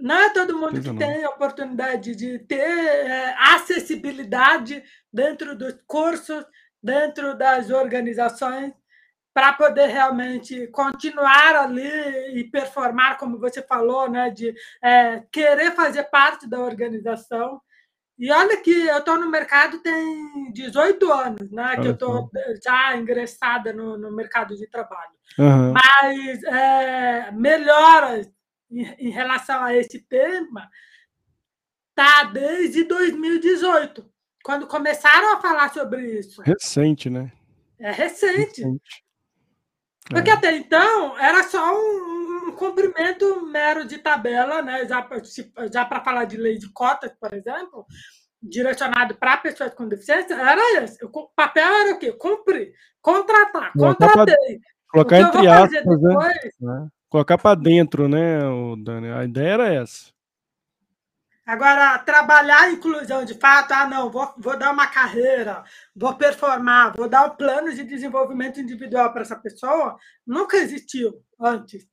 [0.00, 0.96] Não é todo mundo que não.
[0.96, 6.44] tem a oportunidade de ter é, acessibilidade dentro dos cursos,
[6.82, 8.72] dentro das organizações,
[9.32, 16.04] para poder realmente continuar ali e performar, como você falou, né, de é, querer fazer
[16.04, 17.60] parte da organização.
[18.16, 21.76] E olha que eu estou no mercado tem 18 anos, né?
[21.76, 22.30] Que eu estou
[22.64, 25.10] já ingressada no, no mercado de trabalho.
[25.36, 25.72] Uhum.
[25.72, 28.30] Mas é, melhoras
[28.80, 30.68] em, relação a esse tema
[31.94, 34.04] tá desde 2018,
[34.42, 36.42] quando começaram a falar sobre isso.
[36.42, 37.32] Recente, né?
[37.78, 38.62] É recente.
[38.62, 39.04] recente.
[40.10, 40.32] Porque é.
[40.32, 44.86] até então era só um, um, cumprimento mero de tabela, né?
[44.86, 45.08] já,
[45.72, 47.86] já para falar de lei de cotas, por exemplo,
[48.42, 51.02] direcionado para pessoas com deficiência, era esse.
[51.04, 52.12] O papel era o quê?
[52.12, 54.60] Cumprir, contratar, contratei.
[54.88, 56.08] Colocar entre aspas, né?
[56.08, 56.88] depois, né?
[57.14, 58.40] Colocar para dentro, né,
[58.82, 59.12] Dani?
[59.12, 60.12] A ideia era essa.
[61.46, 65.62] Agora, trabalhar a inclusão de fato, ah, não, vou, vou dar uma carreira,
[65.94, 69.96] vou performar, vou dar um plano de desenvolvimento individual para essa pessoa,
[70.26, 71.86] nunca existiu antes.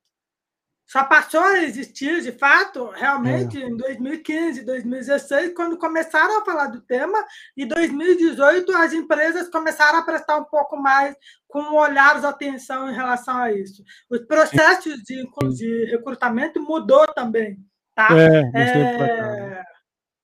[0.92, 3.66] Só passou a existir, de fato, realmente, é.
[3.66, 7.18] em 2015, 2016, quando começaram a falar do tema,
[7.56, 11.16] e 2018 as empresas começaram a prestar um pouco mais
[11.48, 13.82] com olhar de atenção em relação a isso.
[14.10, 15.26] Os processos de,
[15.56, 17.56] de recrutamento mudou também.
[17.94, 18.08] Tá?
[18.12, 19.62] É, é,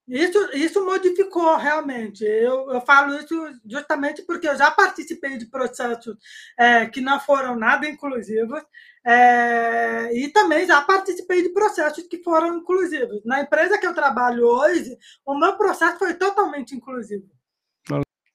[0.09, 2.24] isso, isso modificou realmente.
[2.24, 3.34] Eu, eu falo isso
[3.64, 6.16] justamente porque eu já participei de processos
[6.59, 8.62] é, que não foram nada inclusivos
[9.04, 13.22] é, e também já participei de processos que foram inclusivos.
[13.24, 14.96] Na empresa que eu trabalho hoje,
[15.26, 17.28] o meu processo foi totalmente inclusivo.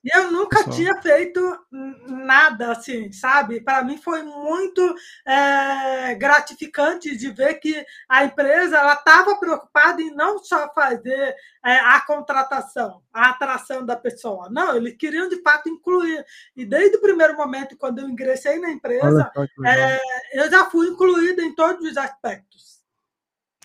[0.03, 1.41] E eu nunca tinha feito
[1.71, 3.61] nada assim, sabe?
[3.61, 4.95] Para mim foi muito
[5.25, 11.35] é, gratificante de ver que a empresa ela estava preocupada em não só fazer
[11.65, 16.25] é, a contratação, a atração da pessoa, não, eles queriam de fato incluir.
[16.55, 19.31] E desde o primeiro momento, quando eu ingressei na empresa,
[19.65, 19.99] é,
[20.33, 22.82] eu já fui incluída em todos os aspectos.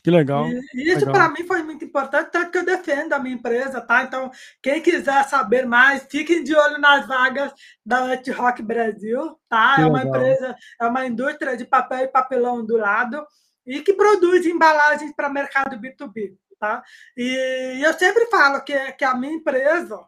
[0.08, 0.46] Que legal.
[0.74, 4.02] E isso para mim foi muito importante, tanto que eu defendo a minha empresa, tá?
[4.02, 4.30] Então,
[4.62, 7.52] quem quiser saber mais, fiquem de olho nas vagas
[7.84, 9.74] da Let Rock Brasil, tá?
[9.74, 10.16] Que é uma legal.
[10.16, 13.22] empresa, é uma indústria de papel e papelão do lado
[13.66, 16.82] e que produz embalagens para mercado B2B, tá?
[17.14, 20.00] E eu sempre falo que, que a minha empresa,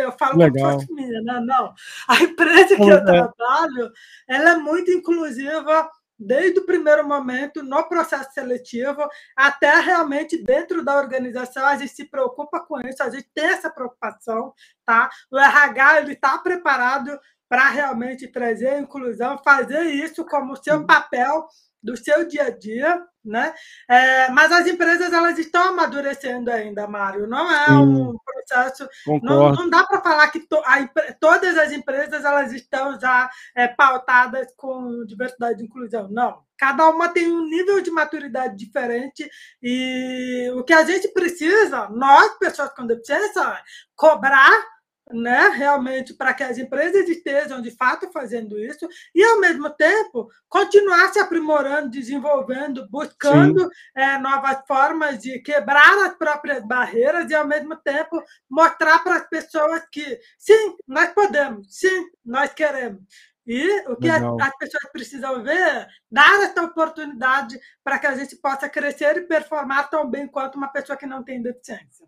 [0.00, 0.78] eu falo Legal.
[0.78, 1.38] como minha, né?
[1.44, 1.74] Não.
[2.08, 3.04] A empresa que eu é.
[3.04, 3.92] trabalho,
[4.26, 5.86] ela é muito inclusiva
[6.18, 9.06] desde o primeiro momento no processo seletivo
[9.36, 13.70] até realmente dentro da organização a gente se preocupa com isso, a gente tem essa
[13.70, 14.52] preocupação,
[14.84, 15.10] tá?
[15.30, 21.46] O RH ele está preparado para realmente trazer a inclusão, fazer isso como seu papel
[21.84, 23.54] do seu dia a dia, né?
[23.88, 27.26] É, mas as empresas elas estão amadurecendo ainda, Mário.
[27.26, 28.88] Não é um processo.
[29.22, 30.88] Não, não, dá para falar que to, a,
[31.20, 36.08] todas as empresas elas estão já é, pautadas com diversidade e inclusão.
[36.10, 36.42] Não.
[36.56, 39.28] Cada uma tem um nível de maturidade diferente
[39.62, 43.62] e o que a gente precisa, nós, pessoas com deficiência,
[43.94, 44.73] cobrar
[45.12, 50.30] né, realmente para que as empresas estejam de fato fazendo isso e, ao mesmo tempo,
[50.48, 57.46] continuar se aprimorando, desenvolvendo, buscando é, novas formas de quebrar as próprias barreiras e, ao
[57.46, 63.02] mesmo tempo, mostrar para as pessoas que, sim, nós podemos, sim, nós queremos.
[63.46, 68.14] E o que as, as pessoas precisam ver é dar essa oportunidade para que a
[68.16, 72.06] gente possa crescer e performar tão bem quanto uma pessoa que não tem deficiência.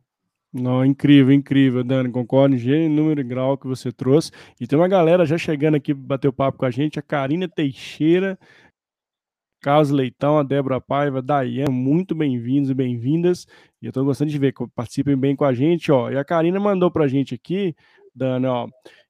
[0.52, 2.10] Não, incrível, incrível, Dani.
[2.10, 4.30] Concordo em gênero, número e grau que você trouxe.
[4.60, 7.48] E tem uma galera já chegando aqui bater o papo com a gente, a Karina
[7.48, 8.38] Teixeira,
[9.60, 13.46] Carlos Leitão, a Débora Paiva, Dayan, muito bem-vindos e bem-vindas.
[13.82, 16.10] E eu estou gostando de ver participem bem com a gente, ó.
[16.10, 17.74] E a Karina mandou para a gente aqui,
[18.14, 18.68] Dani, ó.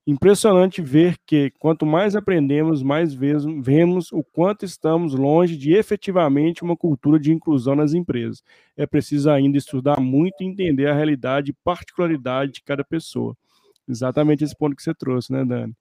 [0.08, 6.76] Impressionante ver que, quanto mais aprendemos, mais vemos o quanto estamos longe de efetivamente uma
[6.76, 8.40] cultura de inclusão nas empresas.
[8.76, 13.36] É preciso ainda estudar muito e entender a realidade e particularidade de cada pessoa.
[13.88, 15.74] Exatamente esse ponto que você trouxe, né, Dani?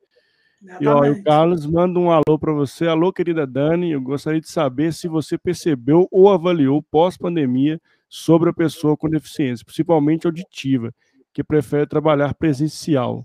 [0.81, 2.87] E ó, o Carlos manda um alô para você.
[2.87, 8.53] Alô, querida Dani, eu gostaria de saber se você percebeu ou avaliou pós-pandemia sobre a
[8.53, 10.91] pessoa com deficiência, principalmente auditiva,
[11.31, 13.23] que prefere trabalhar presencial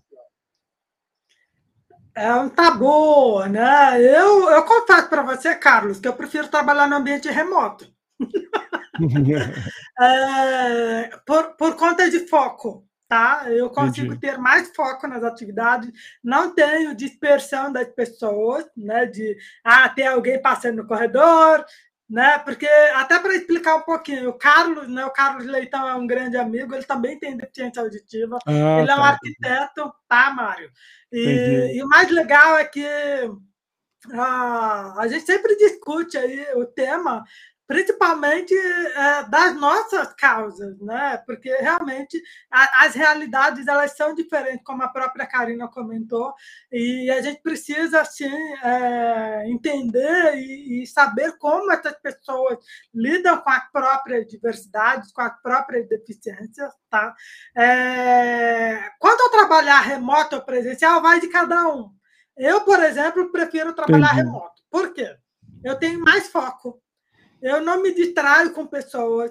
[2.14, 4.00] é um tabu, né?
[4.00, 7.86] Eu, eu confesso para você, Carlos, que eu prefiro trabalhar no ambiente remoto.
[10.00, 13.44] é, por, por conta de foco, tá?
[13.48, 14.20] Eu consigo Entendi.
[14.20, 15.90] ter mais foco nas atividades,
[16.22, 19.06] não tenho dispersão das pessoas, né?
[19.06, 21.64] De ah, ter alguém passando no corredor,
[22.10, 22.38] né?
[22.40, 25.04] Porque até para explicar um pouquinho, o Carlos, né?
[25.06, 28.94] O Carlos Leitão é um grande amigo, ele também tem deficiência auditiva, ah, ele é
[28.94, 29.04] um tá.
[29.04, 30.70] arquiteto, tá, Mário?
[31.12, 32.84] E, e, o mais legal é que
[34.12, 37.24] ah, a gente sempre discute aí o tema
[37.70, 41.22] principalmente é, das nossas causas, né?
[41.24, 46.34] Porque realmente a, as realidades elas são diferentes, como a própria Karina comentou,
[46.72, 48.28] e a gente precisa assim
[48.64, 52.58] é, entender e, e, saber como essas pessoas
[52.92, 57.14] lidam com as próprias diversidades, com as próprias deficiências, tá?
[57.56, 61.88] É, quando eu trabalhar remoto ou presencial, vai de cada um.
[62.36, 64.26] Eu, por exemplo, prefiro trabalhar Entendi.
[64.26, 64.60] remoto.
[64.68, 65.16] Por quê?
[65.62, 66.82] Eu tenho mais foco
[67.42, 69.30] eu não me distraio com pessoas,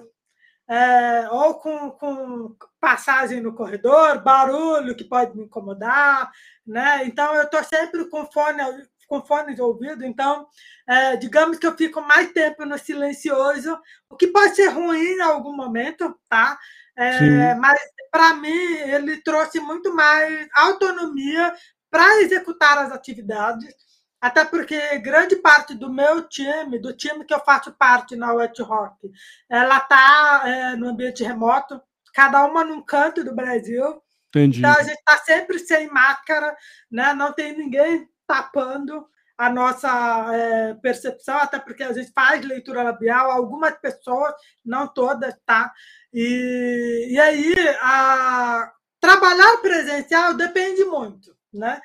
[0.68, 6.30] é, ou com, com, passagem no corredor, barulho que pode me incomodar,
[6.66, 7.04] né?
[7.04, 8.62] Então eu estou sempre com fone
[9.08, 10.46] com fone de ouvido, então
[10.88, 13.76] é, digamos que eu fico mais tempo no silencioso,
[14.08, 16.56] o que pode ser ruim em algum momento, tá?
[16.96, 21.52] É, mas para mim ele trouxe muito mais autonomia
[21.90, 23.74] para executar as atividades
[24.20, 28.60] até porque grande parte do meu time, do time que eu faço parte na Wet
[28.62, 29.10] Rock,
[29.48, 31.80] ela está é, no ambiente remoto,
[32.12, 34.02] cada uma num canto do Brasil.
[34.28, 34.58] Entendi.
[34.58, 36.54] Então a gente está sempre sem máscara,
[36.90, 37.14] né?
[37.14, 39.08] não tem ninguém tapando
[39.40, 39.88] a nossa
[40.34, 45.72] é, percepção, até porque a gente faz leitura labial, algumas pessoas, não todas, tá?
[46.12, 51.80] E, e aí, a, trabalhar presencial depende muito, né?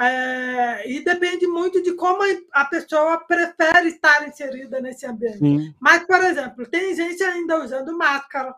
[0.00, 2.22] É, e depende muito de como
[2.52, 5.38] a pessoa prefere estar inserida nesse ambiente.
[5.38, 5.74] Sim.
[5.80, 8.54] Mas, por exemplo, tem gente ainda usando máscara,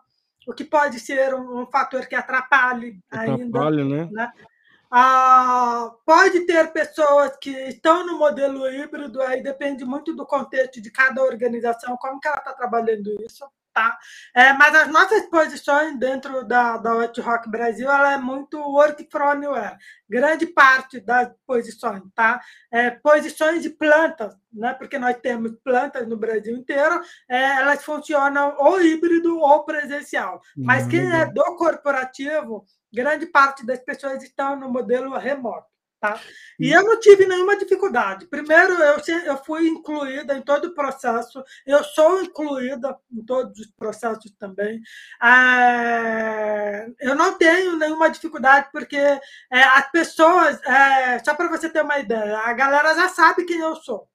[0.47, 4.05] o que pode ser um, um fator que atrapalhe, atrapalhe ainda.
[4.05, 4.09] Né?
[4.11, 4.31] né?
[4.91, 10.91] Ah, pode ter pessoas que estão no modelo híbrido, aí depende muito do contexto de
[10.91, 13.45] cada organização, como que ela está trabalhando isso.
[13.73, 13.97] Tá?
[14.35, 19.07] É, mas as nossas posições dentro da, da Hot Rock Brasil ela é muito work
[19.09, 19.77] from anywhere.
[20.09, 22.41] Grande parte das posições, tá?
[22.69, 24.73] É, posições de plantas, né?
[24.73, 30.41] porque nós temos plantas no Brasil inteiro, é, elas funcionam ou híbrido ou presencial.
[30.57, 35.70] Mas quem é do corporativo, grande parte das pessoas estão no modelo remoto.
[36.01, 36.19] Tá?
[36.59, 38.25] E eu não tive nenhuma dificuldade.
[38.25, 43.67] Primeiro, eu, eu fui incluída em todo o processo, eu sou incluída em todos os
[43.67, 44.81] processos também.
[45.23, 49.21] É, eu não tenho nenhuma dificuldade, porque é,
[49.51, 53.75] as pessoas, é, só para você ter uma ideia, a galera já sabe quem eu
[53.75, 54.10] sou.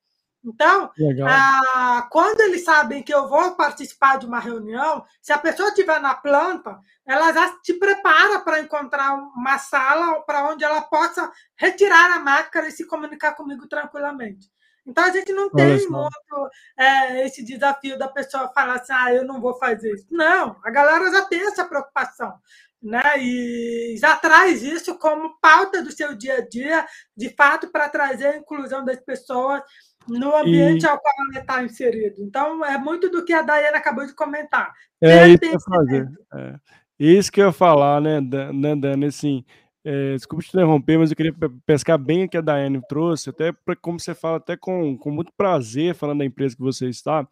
[0.46, 0.92] Então,
[1.26, 6.00] ah, quando eles sabem que eu vou participar de uma reunião, se a pessoa estiver
[6.00, 12.12] na planta, ela já te prepara para encontrar uma sala para onde ela possa retirar
[12.12, 14.48] a máscara e se comunicar comigo tranquilamente.
[14.86, 19.24] Então, a gente não tem muito é, esse desafio da pessoa falar assim, ah, eu
[19.24, 20.06] não vou fazer isso.
[20.12, 22.38] Não, a galera já tem essa preocupação.
[22.80, 23.02] Né?
[23.18, 26.86] E já traz isso como pauta do seu dia a dia,
[27.16, 29.60] de fato, para trazer a inclusão das pessoas
[30.08, 30.86] no ambiente e...
[30.86, 32.16] ao qual ela está inserido.
[32.20, 34.72] Então, é muito do que a Daiane acabou de comentar.
[35.00, 36.08] É isso que eu fazer.
[36.34, 36.54] É.
[36.98, 39.06] Isso que eu ia falar, né, né Dani?
[39.06, 39.44] Assim,
[39.88, 41.32] é, desculpa te interromper, mas eu queria
[41.64, 45.12] pescar bem o que a Daiane trouxe, até pra, como você fala, até com, com
[45.12, 47.24] muito prazer, falando da empresa que você está.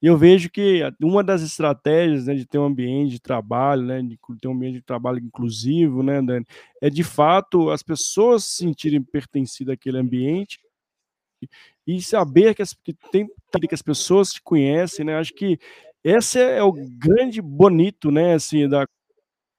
[0.00, 4.00] E eu vejo que uma das estratégias né, de ter um ambiente de trabalho, né,
[4.00, 6.46] de ter um ambiente de trabalho inclusivo, né, Dani,
[6.80, 10.58] é de fato as pessoas se sentirem pertencidas àquele ambiente
[11.86, 15.16] e saber que, as, que tem que as pessoas te conhecem, né?
[15.16, 15.58] Acho que
[16.04, 18.34] esse é o grande bonito, né?
[18.34, 18.86] Assim, da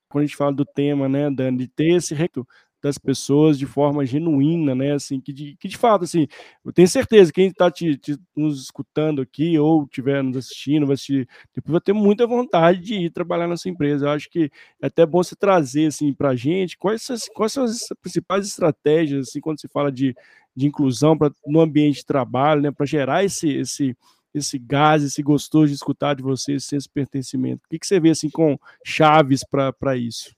[0.09, 2.45] quando a gente fala do tema, né, de ter esse recto
[2.81, 4.93] das pessoas de forma genuína, né?
[4.93, 6.27] Assim, que de, que de fato, assim,
[6.63, 10.85] eu tenho certeza que quem está te, te, nos escutando aqui ou estiver nos assistindo,
[10.85, 14.05] vai assistir, depois vai ter muita vontade de ir trabalhar nessa empresa.
[14.05, 14.49] Eu acho que
[14.81, 17.05] é até bom você trazer assim para a gente quais,
[17.35, 20.15] quais são as principais estratégias assim quando se fala de,
[20.59, 22.71] de inclusão pra, no ambiente de trabalho, né?
[22.71, 23.97] Para gerar esse, esse
[24.31, 27.63] esse gás, esse gostoso de escutar de vocês, esse pertencimento.
[27.65, 30.35] O que, que você vê assim com chaves para isso?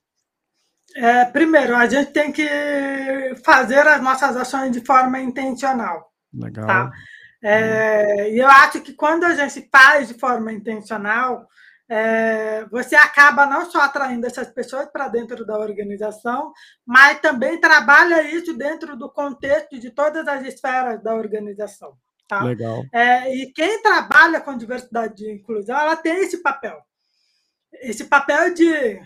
[0.96, 2.48] É, primeiro, a gente tem que
[3.44, 6.10] fazer as nossas ações de forma intencional.
[6.32, 6.66] Legal.
[6.66, 6.92] Tá?
[7.42, 11.46] É, e eu acho que quando a gente faz de forma intencional,
[11.88, 16.52] é, você acaba não só atraindo essas pessoas para dentro da organização,
[16.86, 21.96] mas também trabalha isso dentro do contexto de todas as esferas da organização.
[22.28, 22.42] Tá?
[22.42, 22.82] Legal.
[22.92, 26.80] É, e quem trabalha com diversidade e inclusão, ela tem esse papel.
[27.74, 29.00] Esse papel de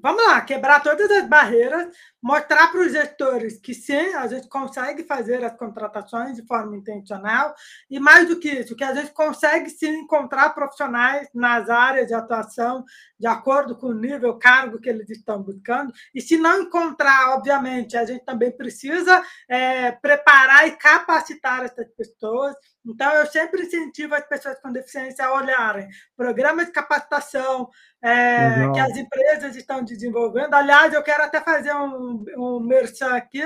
[0.00, 1.88] vamos lá, quebrar todas as barreiras,
[2.22, 7.54] mostrar para os gestores que sim, a gente consegue fazer as contratações de forma intencional
[7.90, 12.14] e mais do que isso, que a gente consegue sim encontrar profissionais nas áreas de
[12.14, 12.84] atuação
[13.18, 15.92] de acordo com o nível, cargo que eles estão buscando.
[16.12, 22.54] E se não encontrar, obviamente, a gente também precisa é, preparar e capacitar essas pessoas.
[22.84, 27.70] Então, eu sempre incentivo as pessoas com deficiência a olharem programas de capacitação
[28.02, 30.54] é, que as empresas estão desenvolvendo.
[30.54, 33.42] Aliás, eu quero até fazer um, um merchan aqui.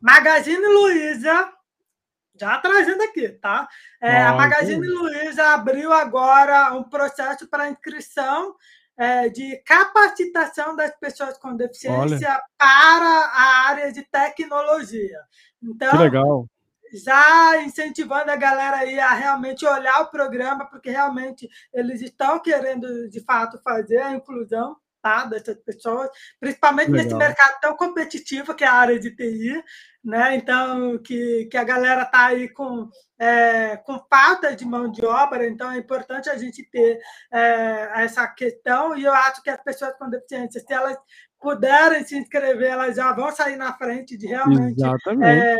[0.00, 1.52] Magazine Luiza,
[2.38, 3.68] já trazendo aqui, tá?
[4.00, 8.54] É, a Magazine Luiza abriu agora um processo para inscrição
[8.96, 12.42] é, de capacitação das pessoas com deficiência Olha.
[12.58, 15.18] para a área de tecnologia.
[15.62, 16.46] Então, que legal.
[16.92, 23.08] Já incentivando a galera aí a realmente olhar o programa, porque realmente eles estão querendo,
[23.08, 27.04] de fato, fazer a inclusão tá, dessas pessoas, principalmente Legal.
[27.04, 29.62] nesse mercado tão competitivo que é a área de TI,
[30.02, 30.36] né?
[30.36, 32.88] Então, que, que a galera está aí com,
[33.18, 37.00] é, com falta de mão de obra, então é importante a gente ter
[37.32, 40.96] é, essa questão, e eu acho que as pessoas com deficiência, se elas
[41.40, 44.80] puderem se inscrever, elas já vão sair na frente de realmente
[45.24, 45.56] é,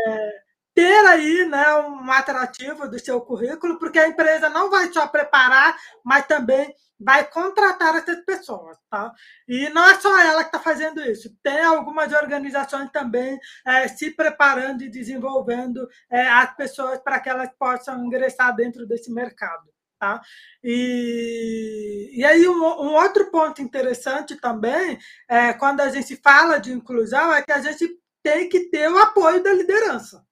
[0.73, 5.75] ter aí né, um atrativo do seu currículo, porque a empresa não vai só preparar,
[6.03, 9.11] mas também vai contratar essas pessoas, tá?
[9.47, 11.29] E não é só ela que está fazendo isso.
[11.43, 17.49] Tem algumas organizações também é, se preparando e desenvolvendo é, as pessoas para que elas
[17.59, 19.71] possam ingressar dentro desse mercado.
[19.99, 20.21] Tá?
[20.63, 24.99] E, e aí, um, um outro ponto interessante também,
[25.29, 27.87] é, quando a gente fala de inclusão, é que a gente
[28.21, 30.25] tem que ter o apoio da liderança.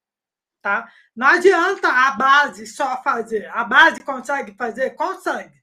[0.61, 0.87] Tá?
[1.15, 3.49] Não adianta a base só fazer.
[3.51, 4.91] A base consegue fazer?
[4.91, 5.61] Consegue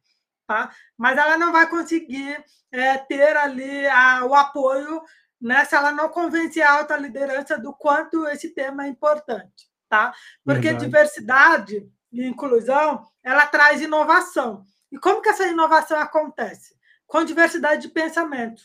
[0.49, 0.71] tá?
[0.97, 2.43] mas ela não vai conseguir
[2.73, 5.03] é, ter ali a, o apoio
[5.41, 10.13] né, se ela não convencer a alta liderança do quanto esse tema é importante, tá?
[10.45, 10.87] Porque Verdade.
[10.87, 14.65] diversidade e inclusão, ela traz inovação.
[14.91, 16.75] E como que essa inovação acontece?
[17.07, 18.63] Com diversidade de pensamento.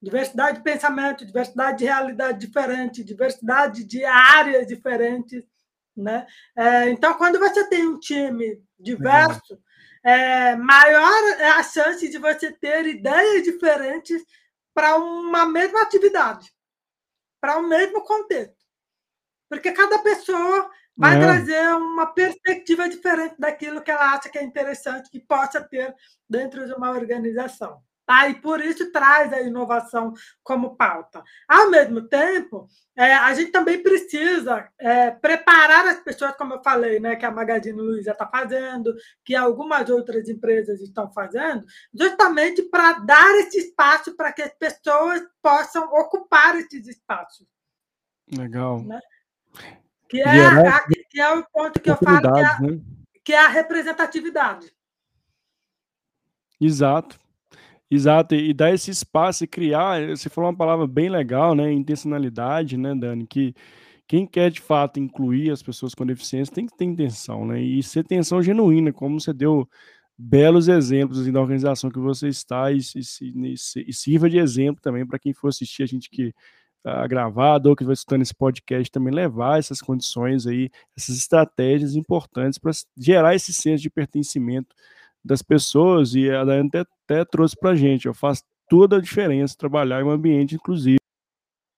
[0.00, 5.44] Diversidade de pensamento, diversidade de realidade diferente, diversidade de áreas diferentes,
[5.96, 6.26] né?
[6.56, 9.58] É, então, quando você tem um time diverso,
[10.04, 14.22] é, maior é a chance de você ter ideias diferentes
[14.74, 16.52] para uma mesma atividade,
[17.40, 18.54] para o um mesmo contexto.
[19.48, 21.20] Porque cada pessoa vai é.
[21.20, 25.94] trazer uma perspectiva diferente daquilo que ela acha que é interessante que possa ter
[26.28, 27.82] dentro de uma organização.
[28.06, 28.28] Tá?
[28.28, 31.24] E por isso traz a inovação como pauta.
[31.48, 37.00] Ao mesmo tempo, é, a gente também precisa é, preparar as pessoas, como eu falei,
[37.00, 38.94] né, que a Magazine Luiza está fazendo,
[39.24, 45.20] que algumas outras empresas estão fazendo, justamente para dar esse espaço para que as pessoas
[45.42, 47.44] possam ocupar esses espaços.
[48.30, 48.82] Legal.
[48.82, 49.00] Né?
[50.08, 52.80] Que, é, a, que é o ponto que eu falo que é, né?
[53.24, 54.72] que é a representatividade.
[56.60, 57.25] Exato.
[57.90, 61.72] Exato, e dar esse espaço e criar, você falou uma palavra bem legal, né?
[61.72, 63.26] Intencionalidade, né, Dani?
[63.26, 63.54] Que
[64.08, 67.60] quem quer de fato incluir as pessoas com deficiência tem que ter intenção, né?
[67.62, 69.68] E ser intenção genuína, como você deu
[70.18, 73.54] belos exemplos assim, da organização que você está e, e,
[73.86, 76.34] e, sirva de exemplo também para quem for assistir a gente que
[76.82, 81.94] tá gravado ou que vai escutando esse podcast também levar essas condições aí, essas estratégias
[81.94, 84.74] importantes para gerar esse senso de pertencimento
[85.26, 89.00] das pessoas, e a Daiane até, até trouxe para a gente, eu faço toda a
[89.00, 90.98] diferença trabalhar em um ambiente inclusivo,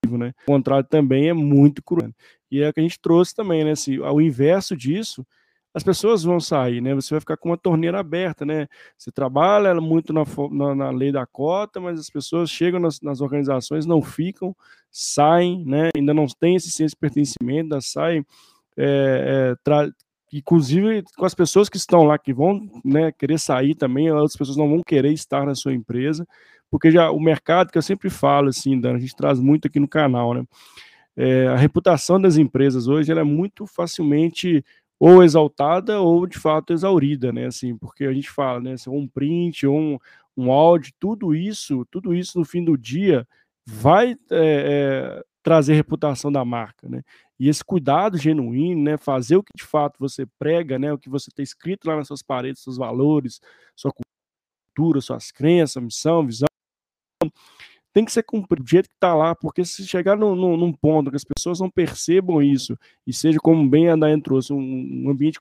[0.07, 0.33] né?
[0.43, 2.11] O contrário também é muito cruel.
[2.51, 3.75] E é o que a gente trouxe também, né?
[3.75, 5.25] Se, ao inverso disso,
[5.73, 6.93] as pessoas vão sair, né?
[6.95, 8.67] Você vai ficar com uma torneira aberta, né?
[8.97, 13.21] Você trabalha muito na, na, na lei da cota, mas as pessoas chegam nas, nas,
[13.21, 14.55] organizações, não ficam,
[14.91, 15.89] saem, né?
[15.95, 18.25] Ainda não tem esse senso de pertencimento, ainda saem
[18.77, 19.55] é, é,
[20.31, 24.57] inclusive com as pessoas que estão lá, que vão né, querer sair também, outras pessoas
[24.57, 26.27] não vão querer estar na sua empresa,
[26.69, 29.79] porque já o mercado, que eu sempre falo, assim, Dan, a gente traz muito aqui
[29.79, 30.43] no canal, né?
[31.17, 34.63] É, a reputação das empresas hoje ela é muito facilmente
[34.99, 37.47] ou exaltada ou de fato exaurida, né?
[37.47, 38.75] Assim, porque a gente fala, né?
[38.87, 39.97] Um print, um,
[40.37, 43.27] um áudio, tudo isso, tudo isso no fim do dia
[43.65, 47.01] vai é, é, trazer reputação da marca, né?
[47.39, 51.09] E esse cuidado genuíno, né, fazer o que de fato você prega, né, o que
[51.09, 53.39] você tem escrito lá nas suas paredes, seus valores,
[53.75, 53.91] sua
[54.75, 56.47] cultura, suas crenças, missão, visão,
[57.93, 61.09] tem que ser cumprido do jeito que está lá, porque se chegar num, num, ponto
[61.09, 62.77] que as pessoas não percebam isso,
[63.07, 65.39] e seja como bem a Dayan trouxe, um, um ambiente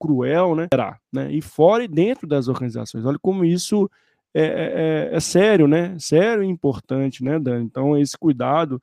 [0.00, 0.68] cruel, né,
[1.12, 3.04] né, e fora e dentro das organizações.
[3.04, 3.90] Olha como isso
[4.32, 7.62] é, é, é, é sério, né, sério e importante, né, Dan?
[7.62, 8.80] Então, esse cuidado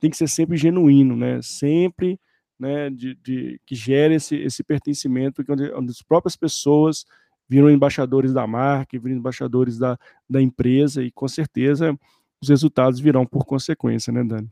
[0.00, 1.40] tem que ser sempre genuíno, né?
[1.42, 2.18] Sempre
[2.58, 7.04] né, de, de que gere esse, esse pertencimento, onde, onde as próprias pessoas
[7.48, 11.96] viram embaixadores da marca, viram embaixadores da, da empresa, e com certeza
[12.40, 14.50] os resultados virão por consequência, né, Dani?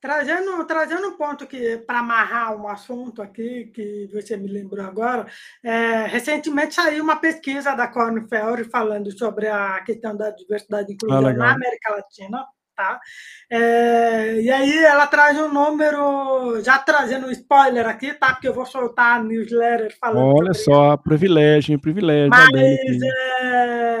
[0.00, 5.26] Trazendo, trazendo um ponto que para amarrar um assunto aqui que você me lembrou agora,
[5.62, 11.24] é, recentemente saiu uma pesquisa da Cornfeld falando sobre a questão da diversidade e inclusão
[11.24, 12.44] ah, na América Latina
[12.76, 13.00] tá?
[13.50, 18.32] É, e aí ela traz um número, já trazendo um spoiler aqui, tá?
[18.32, 20.36] Porque eu vou soltar a newsletter falando.
[20.36, 22.30] Olha só, privilégio, privilégio.
[22.30, 22.48] Mas
[23.42, 23.91] é,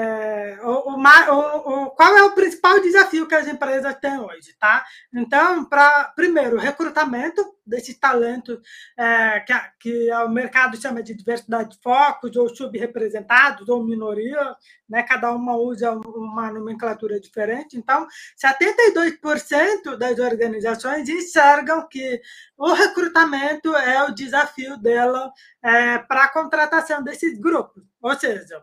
[1.30, 4.84] o, o, qual é o principal desafio que as empresas têm hoje, tá?
[5.12, 8.58] Então, para primeiro, recrutamento desses talentos
[8.98, 14.56] é, que, que o mercado chama de diversidade de focos, ou subrepresentados, ou minoria,
[14.88, 15.02] né?
[15.02, 17.76] cada uma usa uma nomenclatura diferente.
[17.76, 22.20] Então, 72% das organizações enxergam que
[22.56, 25.32] o recrutamento é o desafio dela
[25.62, 27.82] é, para a contratação desses grupos.
[28.00, 28.62] Ou seja,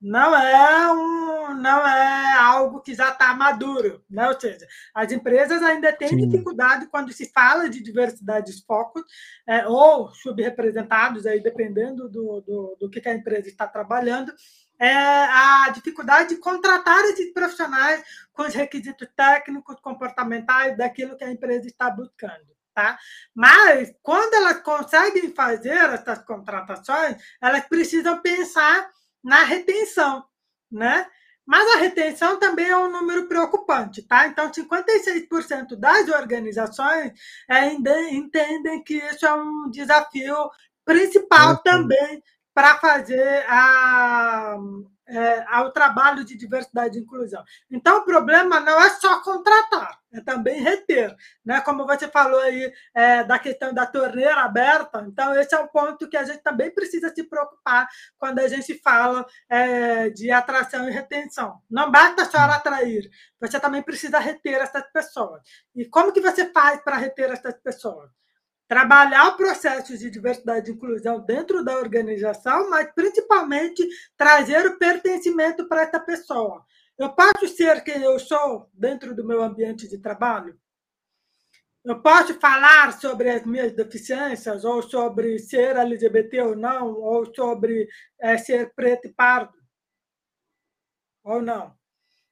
[0.00, 4.28] não é um, não é algo que já está maduro, né?
[4.28, 6.28] Ou seja, as empresas ainda têm Sim.
[6.28, 9.02] dificuldade quando se fala de diversidade de focos
[9.46, 14.32] é, ou subrepresentados, aí dependendo do, do, do que a empresa está trabalhando,
[14.78, 21.30] é a dificuldade de contratar esses profissionais com os requisitos técnicos, comportamentais daquilo que a
[21.30, 22.48] empresa está buscando.
[22.74, 22.98] Tá?
[23.34, 28.88] Mas quando elas conseguem fazer essas contratações, elas precisam pensar
[29.22, 30.24] na retenção,
[30.70, 31.06] né?
[31.46, 34.26] Mas a retenção também é um número preocupante, tá?
[34.28, 37.12] Então, 56% das organizações
[37.48, 40.50] ainda entendem que isso é um desafio
[40.84, 42.22] principal também
[42.54, 44.56] para fazer a,
[45.10, 47.42] é, ao trabalho de diversidade e inclusão.
[47.70, 51.14] Então, o problema não é só contratar, é também reter.
[51.44, 51.60] Né?
[51.62, 56.08] Como você falou aí é, da questão da torneira aberta, então esse é um ponto
[56.08, 57.88] que a gente também precisa se preocupar
[58.18, 61.60] quando a gente fala é, de atração e retenção.
[61.68, 65.42] Não basta só atrair, você também precisa reter essas pessoas.
[65.74, 68.19] E como que você faz para reter essas pessoas?
[68.70, 73.84] Trabalhar o processo de diversidade e inclusão dentro da organização, mas principalmente
[74.16, 76.64] trazer o pertencimento para essa pessoa.
[76.96, 80.56] Eu posso ser quem eu sou dentro do meu ambiente de trabalho?
[81.84, 87.88] Eu posso falar sobre as minhas deficiências, ou sobre ser LGBT ou não, ou sobre
[88.20, 89.58] é, ser preto e pardo?
[91.24, 91.74] Ou não?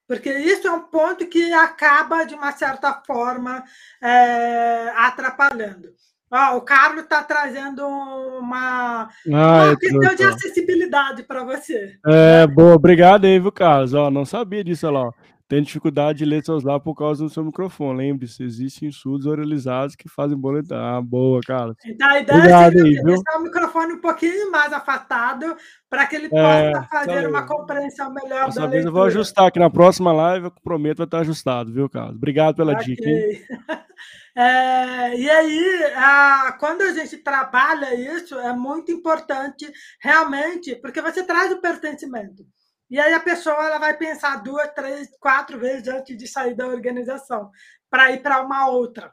[0.07, 3.65] Porque isso é um ponto que acaba, de uma certa forma,
[4.01, 5.93] é, atrapalhando.
[6.31, 11.99] Ah, o Carlos está trazendo uma, ah, uma questão de acessibilidade para você.
[12.07, 13.95] É, boa, obrigado aí, viu, Carlos?
[13.95, 15.15] Ó, não sabia disso, olha lá.
[15.49, 17.97] Tem dificuldade de ler seus lábios por causa do seu microfone.
[17.97, 20.79] Lembre-se, existem surdos oralizados que fazem boletar.
[20.79, 21.75] Ah, boa, Carlos.
[21.87, 25.57] Então, a ideia Obrigado é aí, deixar o microfone um pouquinho mais afastado
[25.89, 28.89] para que ele é, possa é, fazer uma compreensão melhor Dessa da vez leitura.
[28.89, 32.17] eu vou ajustar aqui na próxima live, eu prometo vai estar ajustado, viu, Carlos?
[32.17, 32.95] Obrigado pela okay.
[32.95, 33.09] dica.
[34.37, 39.69] É, e aí, a, quando a gente trabalha isso, é muito importante
[40.01, 42.47] realmente, porque você traz o pertencimento.
[42.91, 46.67] E aí a pessoa ela vai pensar duas, três, quatro vezes antes de sair da
[46.67, 47.51] organização
[47.91, 49.13] para ir para uma outra,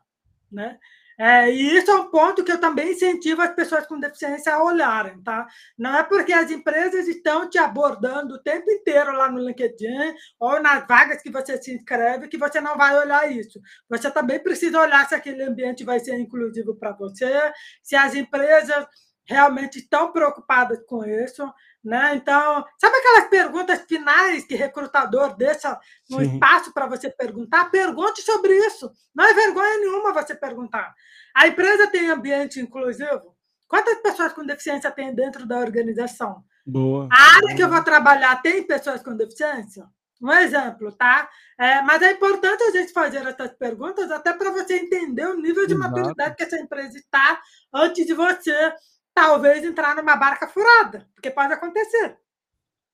[0.51, 0.77] né?
[1.17, 4.61] É, e isso é um ponto que eu também incentivo as pessoas com deficiência a
[4.61, 5.47] olharem, tá?
[5.77, 10.61] Não é porque as empresas estão te abordando o tempo inteiro lá no LinkedIn ou
[10.61, 13.61] nas vagas que você se inscreve que você não vai olhar isso.
[13.89, 18.85] Você também precisa olhar se aquele ambiente vai ser inclusivo para você, se as empresas
[19.25, 21.49] realmente estão preocupadas com isso,
[21.85, 22.15] né?
[22.15, 25.79] Então, sabe aquelas perguntas finais que recrutador deixa
[26.09, 26.33] no Sim.
[26.33, 27.69] espaço para você perguntar?
[27.69, 28.91] Pergunte sobre isso.
[29.13, 30.93] Não é vergonha nenhuma você perguntar.
[31.35, 33.35] A empresa tem ambiente inclusivo?
[33.67, 36.43] Quantas pessoas com deficiência tem dentro da organização?
[36.65, 37.07] Boa.
[37.11, 39.85] A área que eu vou trabalhar tem pessoas com deficiência?
[40.21, 41.29] Um exemplo, tá?
[41.59, 45.67] É, mas é importante a gente fazer essas perguntas até para você entender o nível
[45.67, 45.91] de Exato.
[45.91, 47.39] maturidade que essa empresa está
[47.73, 48.73] antes de você
[49.15, 52.17] talvez entrar numa barca furada, porque pode acontecer,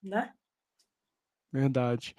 [0.01, 0.31] né?
[1.51, 2.15] Verdade.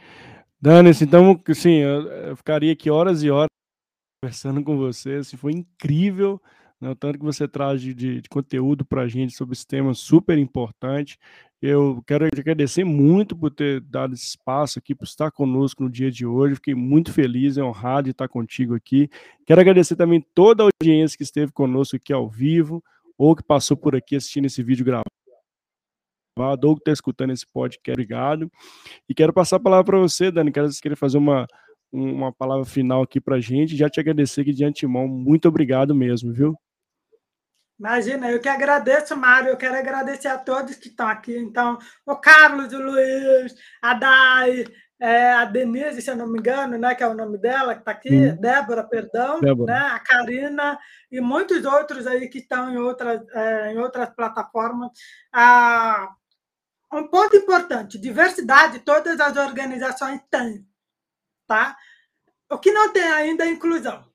[0.60, 3.48] Danis, então, assim, eu, ficaria aqui horas e horas
[4.22, 6.40] conversando com você, assim, foi incrível,
[6.80, 9.94] né, o tanto que você traz de, de, conteúdo para a gente sobre esse tema
[9.94, 11.18] super importante.
[11.60, 16.10] Eu quero agradecer muito por ter dado esse espaço aqui, por estar conosco no dia
[16.10, 16.56] de hoje.
[16.56, 19.08] Fiquei muito feliz e honrado de estar contigo aqui.
[19.46, 22.82] Quero agradecer também toda a audiência que esteve conosco aqui ao vivo,
[23.22, 27.92] ou que passou por aqui assistindo esse vídeo gravado, ou que está escutando esse podcast,
[27.92, 28.50] obrigado.
[29.08, 31.46] E quero passar a palavra para você, Dani, quero querer fazer uma,
[31.92, 35.94] uma palavra final aqui para a gente, já te agradecer aqui de antemão, muito obrigado
[35.94, 36.56] mesmo, viu?
[37.78, 42.16] Imagina, eu que agradeço, Mário, eu quero agradecer a todos que estão aqui, então, o
[42.16, 44.64] Carlos, o Luiz, a Dai,
[45.02, 47.80] é, a Denise, se eu não me engano, né, que é o nome dela, que
[47.80, 48.30] está aqui.
[48.38, 49.72] Débora, perdão, Débora.
[49.74, 50.78] Né, a Karina
[51.10, 54.92] e muitos outros aí que estão em outras, é, em outras plataformas.
[55.32, 56.14] Ah,
[56.92, 60.64] um ponto importante, diversidade todas as organizações têm,
[61.48, 61.76] tá?
[62.48, 64.08] O que não tem ainda é inclusão.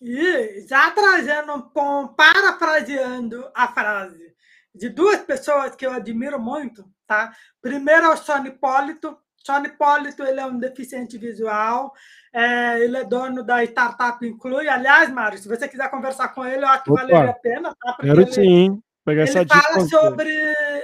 [0.00, 4.32] E já trazendo um parafraseando a frase
[4.72, 7.34] de duas pessoas que eu admiro muito, tá?
[7.60, 9.18] Primeiro é o Sônia Hipólito,
[9.48, 11.94] Sean Hipólito, ele é um deficiente visual,
[12.34, 14.68] é, ele é dono da startup Inclui.
[14.68, 17.74] Aliás, Mário, se você quiser conversar com ele, eu acho que Opa, valeria a pena.
[17.80, 17.96] Tá?
[17.98, 20.28] Quero ele, sim, pegar ele essa fala sobre...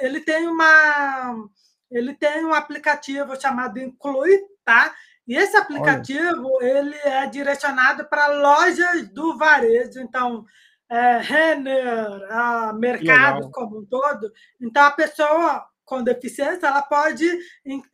[0.01, 1.47] Ele tem uma...
[1.91, 4.95] Ele tem um aplicativo chamado Inclui, tá?
[5.29, 6.67] E esse aplicativo, Olha.
[6.67, 10.01] ele é direcionado para lojas do varejo.
[10.01, 10.47] Então,
[10.91, 14.33] é, Renner, a mercado como um todo.
[14.59, 17.27] Então, a pessoa com deficiência, ela pode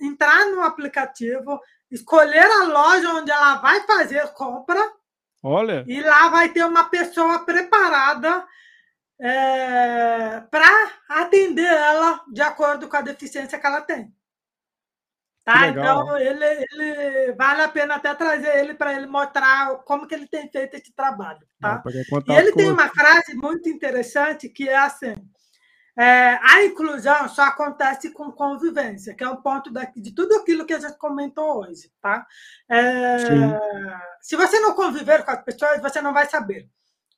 [0.01, 1.61] entrar no aplicativo,
[1.91, 4.81] escolher a loja onde ela vai fazer compra.
[5.43, 5.85] Olha.
[5.89, 8.47] E lá vai ter uma pessoa preparada
[9.19, 14.13] é, para atender ela de acordo com a deficiência que ela tem.
[15.45, 15.69] Tá?
[15.69, 20.29] Então, ele, ele vale a pena até trazer ele para ele mostrar como que ele
[20.29, 21.41] tem feito esse trabalho.
[21.59, 21.83] Tá?
[22.29, 25.15] E ele tem uma frase muito interessante que é assim:
[26.01, 30.73] é, a inclusão só acontece com convivência, que é um ponto de tudo aquilo que
[30.73, 31.93] a gente comentou hoje.
[32.01, 32.27] Tá?
[32.71, 33.19] É,
[34.19, 36.67] se você não conviver com as pessoas, você não vai saber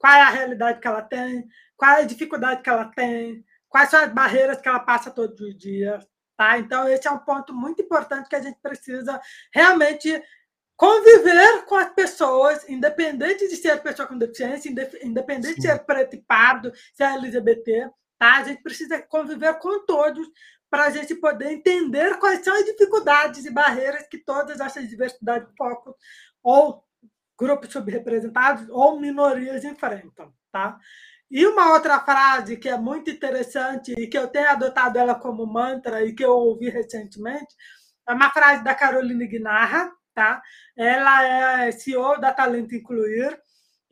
[0.00, 3.88] qual é a realidade que ela tem, qual é a dificuldade que ela tem, quais
[3.88, 6.04] são as barreiras que ela passa todos os dias.
[6.36, 6.58] Tá?
[6.58, 9.20] Então, esse é um ponto muito importante que a gente precisa
[9.54, 10.20] realmente
[10.76, 14.68] conviver com as pessoas, independente de ser pessoa com deficiência,
[15.04, 15.60] independente Sim.
[15.60, 17.88] de ser preto e pardo, se é LGBT,
[18.22, 18.36] tá?
[18.36, 20.28] A gente precisa conviver com todos
[20.70, 25.48] para a gente poder entender quais são as dificuldades e barreiras que todas essas diversidades
[25.48, 25.92] de focos
[26.40, 26.84] ou
[27.36, 30.78] grupos subrepresentados ou minorias enfrentam, tá?
[31.28, 35.44] E uma outra frase que é muito interessante e que eu tenho adotado ela como
[35.44, 37.52] mantra e que eu ouvi recentemente
[38.08, 40.40] é uma frase da Caroline Guinarra, tá?
[40.76, 41.26] Ela
[41.66, 43.36] é CEO da Talento Incluir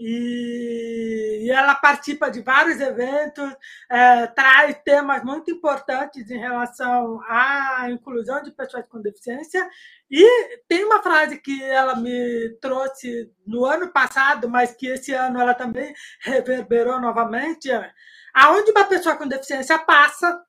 [0.03, 3.55] e, e ela participa de vários eventos,
[3.91, 9.69] é, traz temas muito importantes em relação à inclusão de pessoas com deficiência.
[10.11, 15.39] E tem uma frase que ela me trouxe no ano passado, mas que esse ano
[15.39, 15.93] ela também
[16.23, 17.93] reverberou novamente: é,
[18.33, 20.43] aonde uma pessoa com deficiência passa,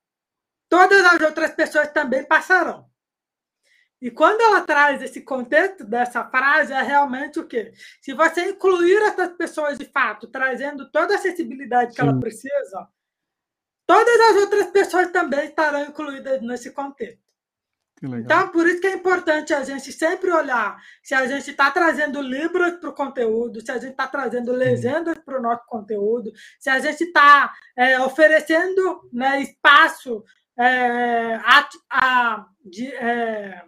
[0.69, 2.90] todas as outras pessoas também passarão.
[4.01, 7.71] E quando ela traz esse contexto dessa frase, é realmente o quê?
[8.01, 12.07] Se você incluir essas pessoas de fato, trazendo toda a acessibilidade que Sim.
[12.07, 12.87] ela precisa,
[13.85, 17.21] todas as outras pessoas também estarão incluídas nesse contexto.
[18.03, 22.19] Então, por isso que é importante a gente sempre olhar se a gente está trazendo
[22.19, 26.67] libras para o conteúdo, se a gente está trazendo legendas para o nosso conteúdo, se
[26.71, 30.23] a gente está é, oferecendo né, espaço
[30.57, 33.63] é, a, a, de, é,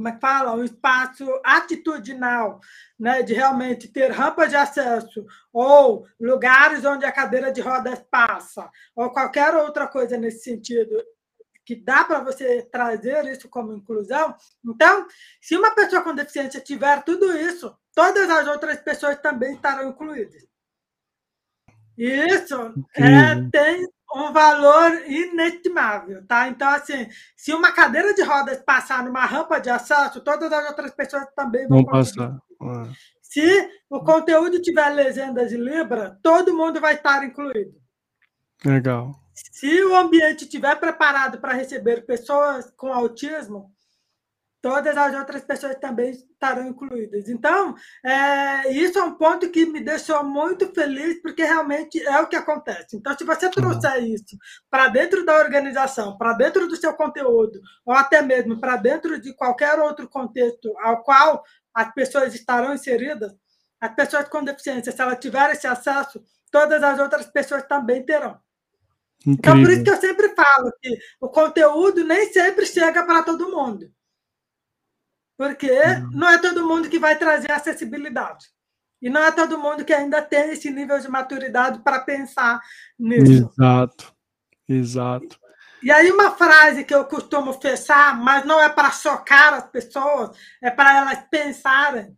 [0.00, 0.54] como é que fala?
[0.54, 2.58] Um espaço atitudinal,
[2.98, 3.22] né?
[3.22, 9.10] de realmente ter rampas de acesso ou lugares onde a cadeira de rodas passa, ou
[9.10, 10.96] qualquer outra coisa nesse sentido,
[11.66, 14.34] que dá para você trazer isso como inclusão.
[14.64, 15.06] Então,
[15.38, 20.46] se uma pessoa com deficiência tiver tudo isso, todas as outras pessoas também estarão incluídas.
[21.98, 26.48] Isso é, tem um valor inestimável, tá?
[26.48, 30.90] Então, assim, se uma cadeira de rodas passar numa rampa de acesso, todas as outras
[30.92, 32.36] pessoas também vão, vão passar.
[32.60, 32.88] Ah.
[33.22, 37.80] Se o conteúdo tiver legendas de Libra, todo mundo vai estar incluído.
[38.64, 39.12] Legal.
[39.32, 43.72] Se o ambiente estiver preparado para receber pessoas com autismo,
[44.62, 47.28] todas as outras pessoas também estarão incluídas.
[47.28, 52.26] Então, é, isso é um ponto que me deixou muito feliz, porque realmente é o
[52.26, 52.96] que acontece.
[52.96, 54.36] Então, se você trouxer isso
[54.70, 59.34] para dentro da organização, para dentro do seu conteúdo, ou até mesmo para dentro de
[59.34, 61.42] qualquer outro contexto ao qual
[61.72, 63.32] as pessoas estarão inseridas,
[63.80, 68.38] as pessoas com deficiência, se elas tiverem esse acesso, todas as outras pessoas também terão.
[69.26, 69.38] Incrível.
[69.38, 73.50] Então, por isso que eu sempre falo que o conteúdo nem sempre chega para todo
[73.50, 73.90] mundo
[75.40, 76.10] porque uhum.
[76.12, 78.50] não é todo mundo que vai trazer acessibilidade.
[79.00, 82.60] E não é todo mundo que ainda tem esse nível de maturidade para pensar
[82.98, 83.50] nisso.
[83.50, 84.14] Exato,
[84.68, 85.40] exato.
[85.82, 90.36] E aí, uma frase que eu costumo fechar, mas não é para chocar as pessoas,
[90.60, 92.14] é para elas pensarem.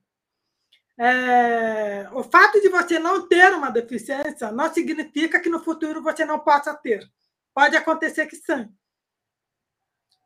[0.98, 6.24] É, o fato de você não ter uma deficiência não significa que no futuro você
[6.24, 7.08] não possa ter.
[7.54, 8.68] Pode acontecer que sim.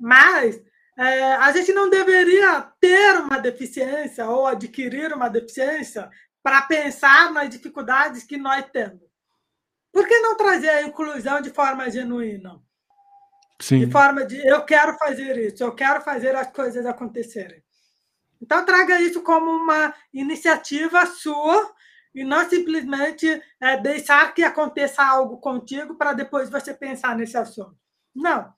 [0.01, 0.59] Mas
[0.97, 6.11] é, a gente não deveria ter uma deficiência ou adquirir uma deficiência
[6.42, 9.03] para pensar nas dificuldades que nós temos.
[9.92, 12.61] Por que não trazer a inclusão de forma genuína?
[13.61, 13.80] Sim.
[13.80, 17.62] De forma de eu quero fazer isso, eu quero fazer as coisas acontecerem.
[18.40, 21.74] Então, traga isso como uma iniciativa sua
[22.14, 27.76] e não simplesmente é, deixar que aconteça algo contigo para depois você pensar nesse assunto.
[28.14, 28.53] Não.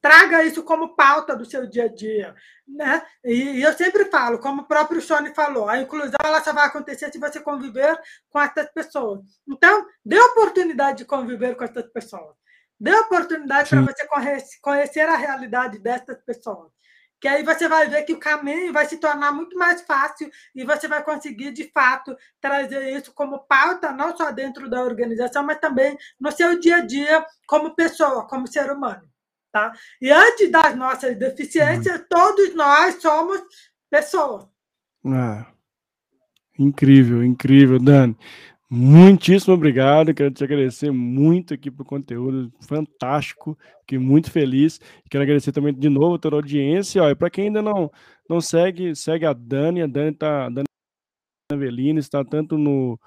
[0.00, 2.34] Traga isso como pauta do seu dia a dia.
[2.66, 3.02] Né?
[3.24, 6.66] E, e eu sempre falo, como o próprio Sony falou, a inclusão ela só vai
[6.66, 7.98] acontecer se você conviver
[8.30, 9.20] com essas pessoas.
[9.48, 12.36] Então, dê oportunidade de conviver com essas pessoas.
[12.80, 14.06] Dê oportunidade para você
[14.62, 16.70] conhecer a realidade dessas pessoas.
[17.20, 20.64] Que aí você vai ver que o caminho vai se tornar muito mais fácil e
[20.64, 25.58] você vai conseguir, de fato, trazer isso como pauta, não só dentro da organização, mas
[25.58, 29.10] também no seu dia a dia, como pessoa, como ser humano.
[29.52, 29.72] Tá?
[30.00, 32.06] E antes das nossas deficiências, uhum.
[32.08, 33.40] todos nós somos
[33.90, 34.46] pessoas.
[35.04, 35.46] Ah,
[36.58, 38.16] incrível, incrível, Dani.
[38.70, 40.12] Muitíssimo obrigado.
[40.12, 43.58] Quero te agradecer muito aqui pelo conteúdo fantástico.
[43.80, 44.78] Fiquei muito feliz.
[45.10, 47.00] Quero agradecer também de novo a toda a audiência.
[47.10, 47.90] E para quem ainda não,
[48.28, 49.82] não segue, segue a Dani.
[49.82, 50.50] A Dani está.
[50.50, 50.68] Dani
[51.50, 53.00] Avelino está tanto no,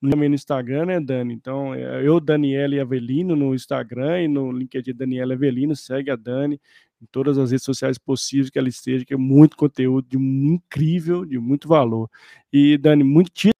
[0.00, 1.34] também no Instagram, né, Dani?
[1.34, 6.60] Então, é, eu, Daniela Avelino, no Instagram e no LinkedIn Daniela Avelino, segue a Dani
[7.00, 11.24] em todas as redes sociais possíveis que ela esteja, que é muito conteúdo de incrível,
[11.24, 12.10] de muito valor.
[12.52, 13.56] E, Dani, muitíssimo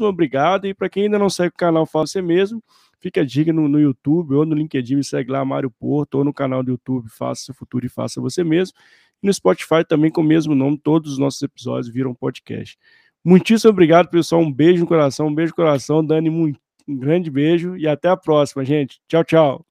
[0.00, 0.66] obrigado.
[0.66, 2.62] E para quem ainda não segue o canal, fala você mesmo.
[2.98, 6.24] fica a dica no, no YouTube ou no LinkedIn, me segue lá, Mário Porto, ou
[6.24, 8.76] no canal do YouTube, Faça Seu Futuro e Faça Você Mesmo.
[9.22, 12.78] E no Spotify também com o mesmo nome, todos os nossos episódios viram podcast.
[13.24, 14.42] Muitíssimo obrigado, pessoal.
[14.42, 16.04] Um beijo no coração, um beijo no coração.
[16.04, 16.54] Dani, um
[16.88, 19.00] grande beijo e até a próxima, gente.
[19.08, 19.66] Tchau, tchau.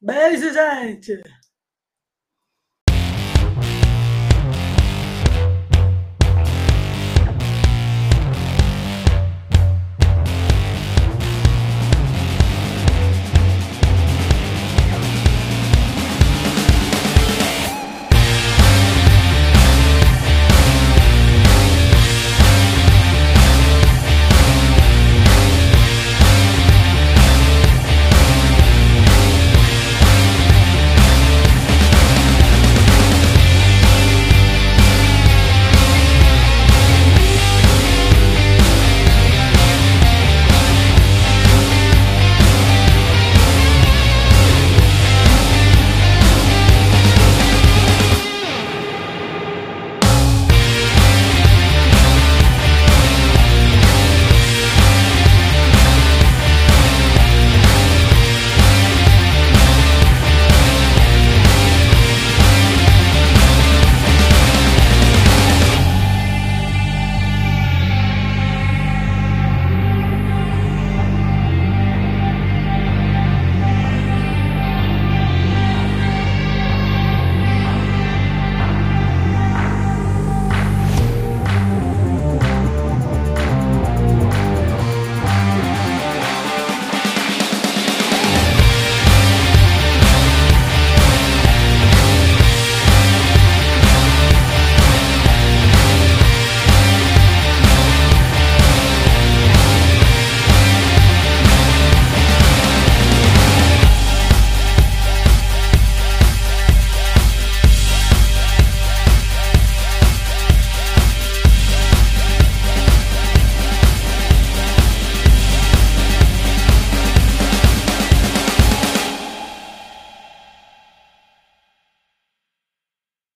[0.00, 1.20] Beijo, gente.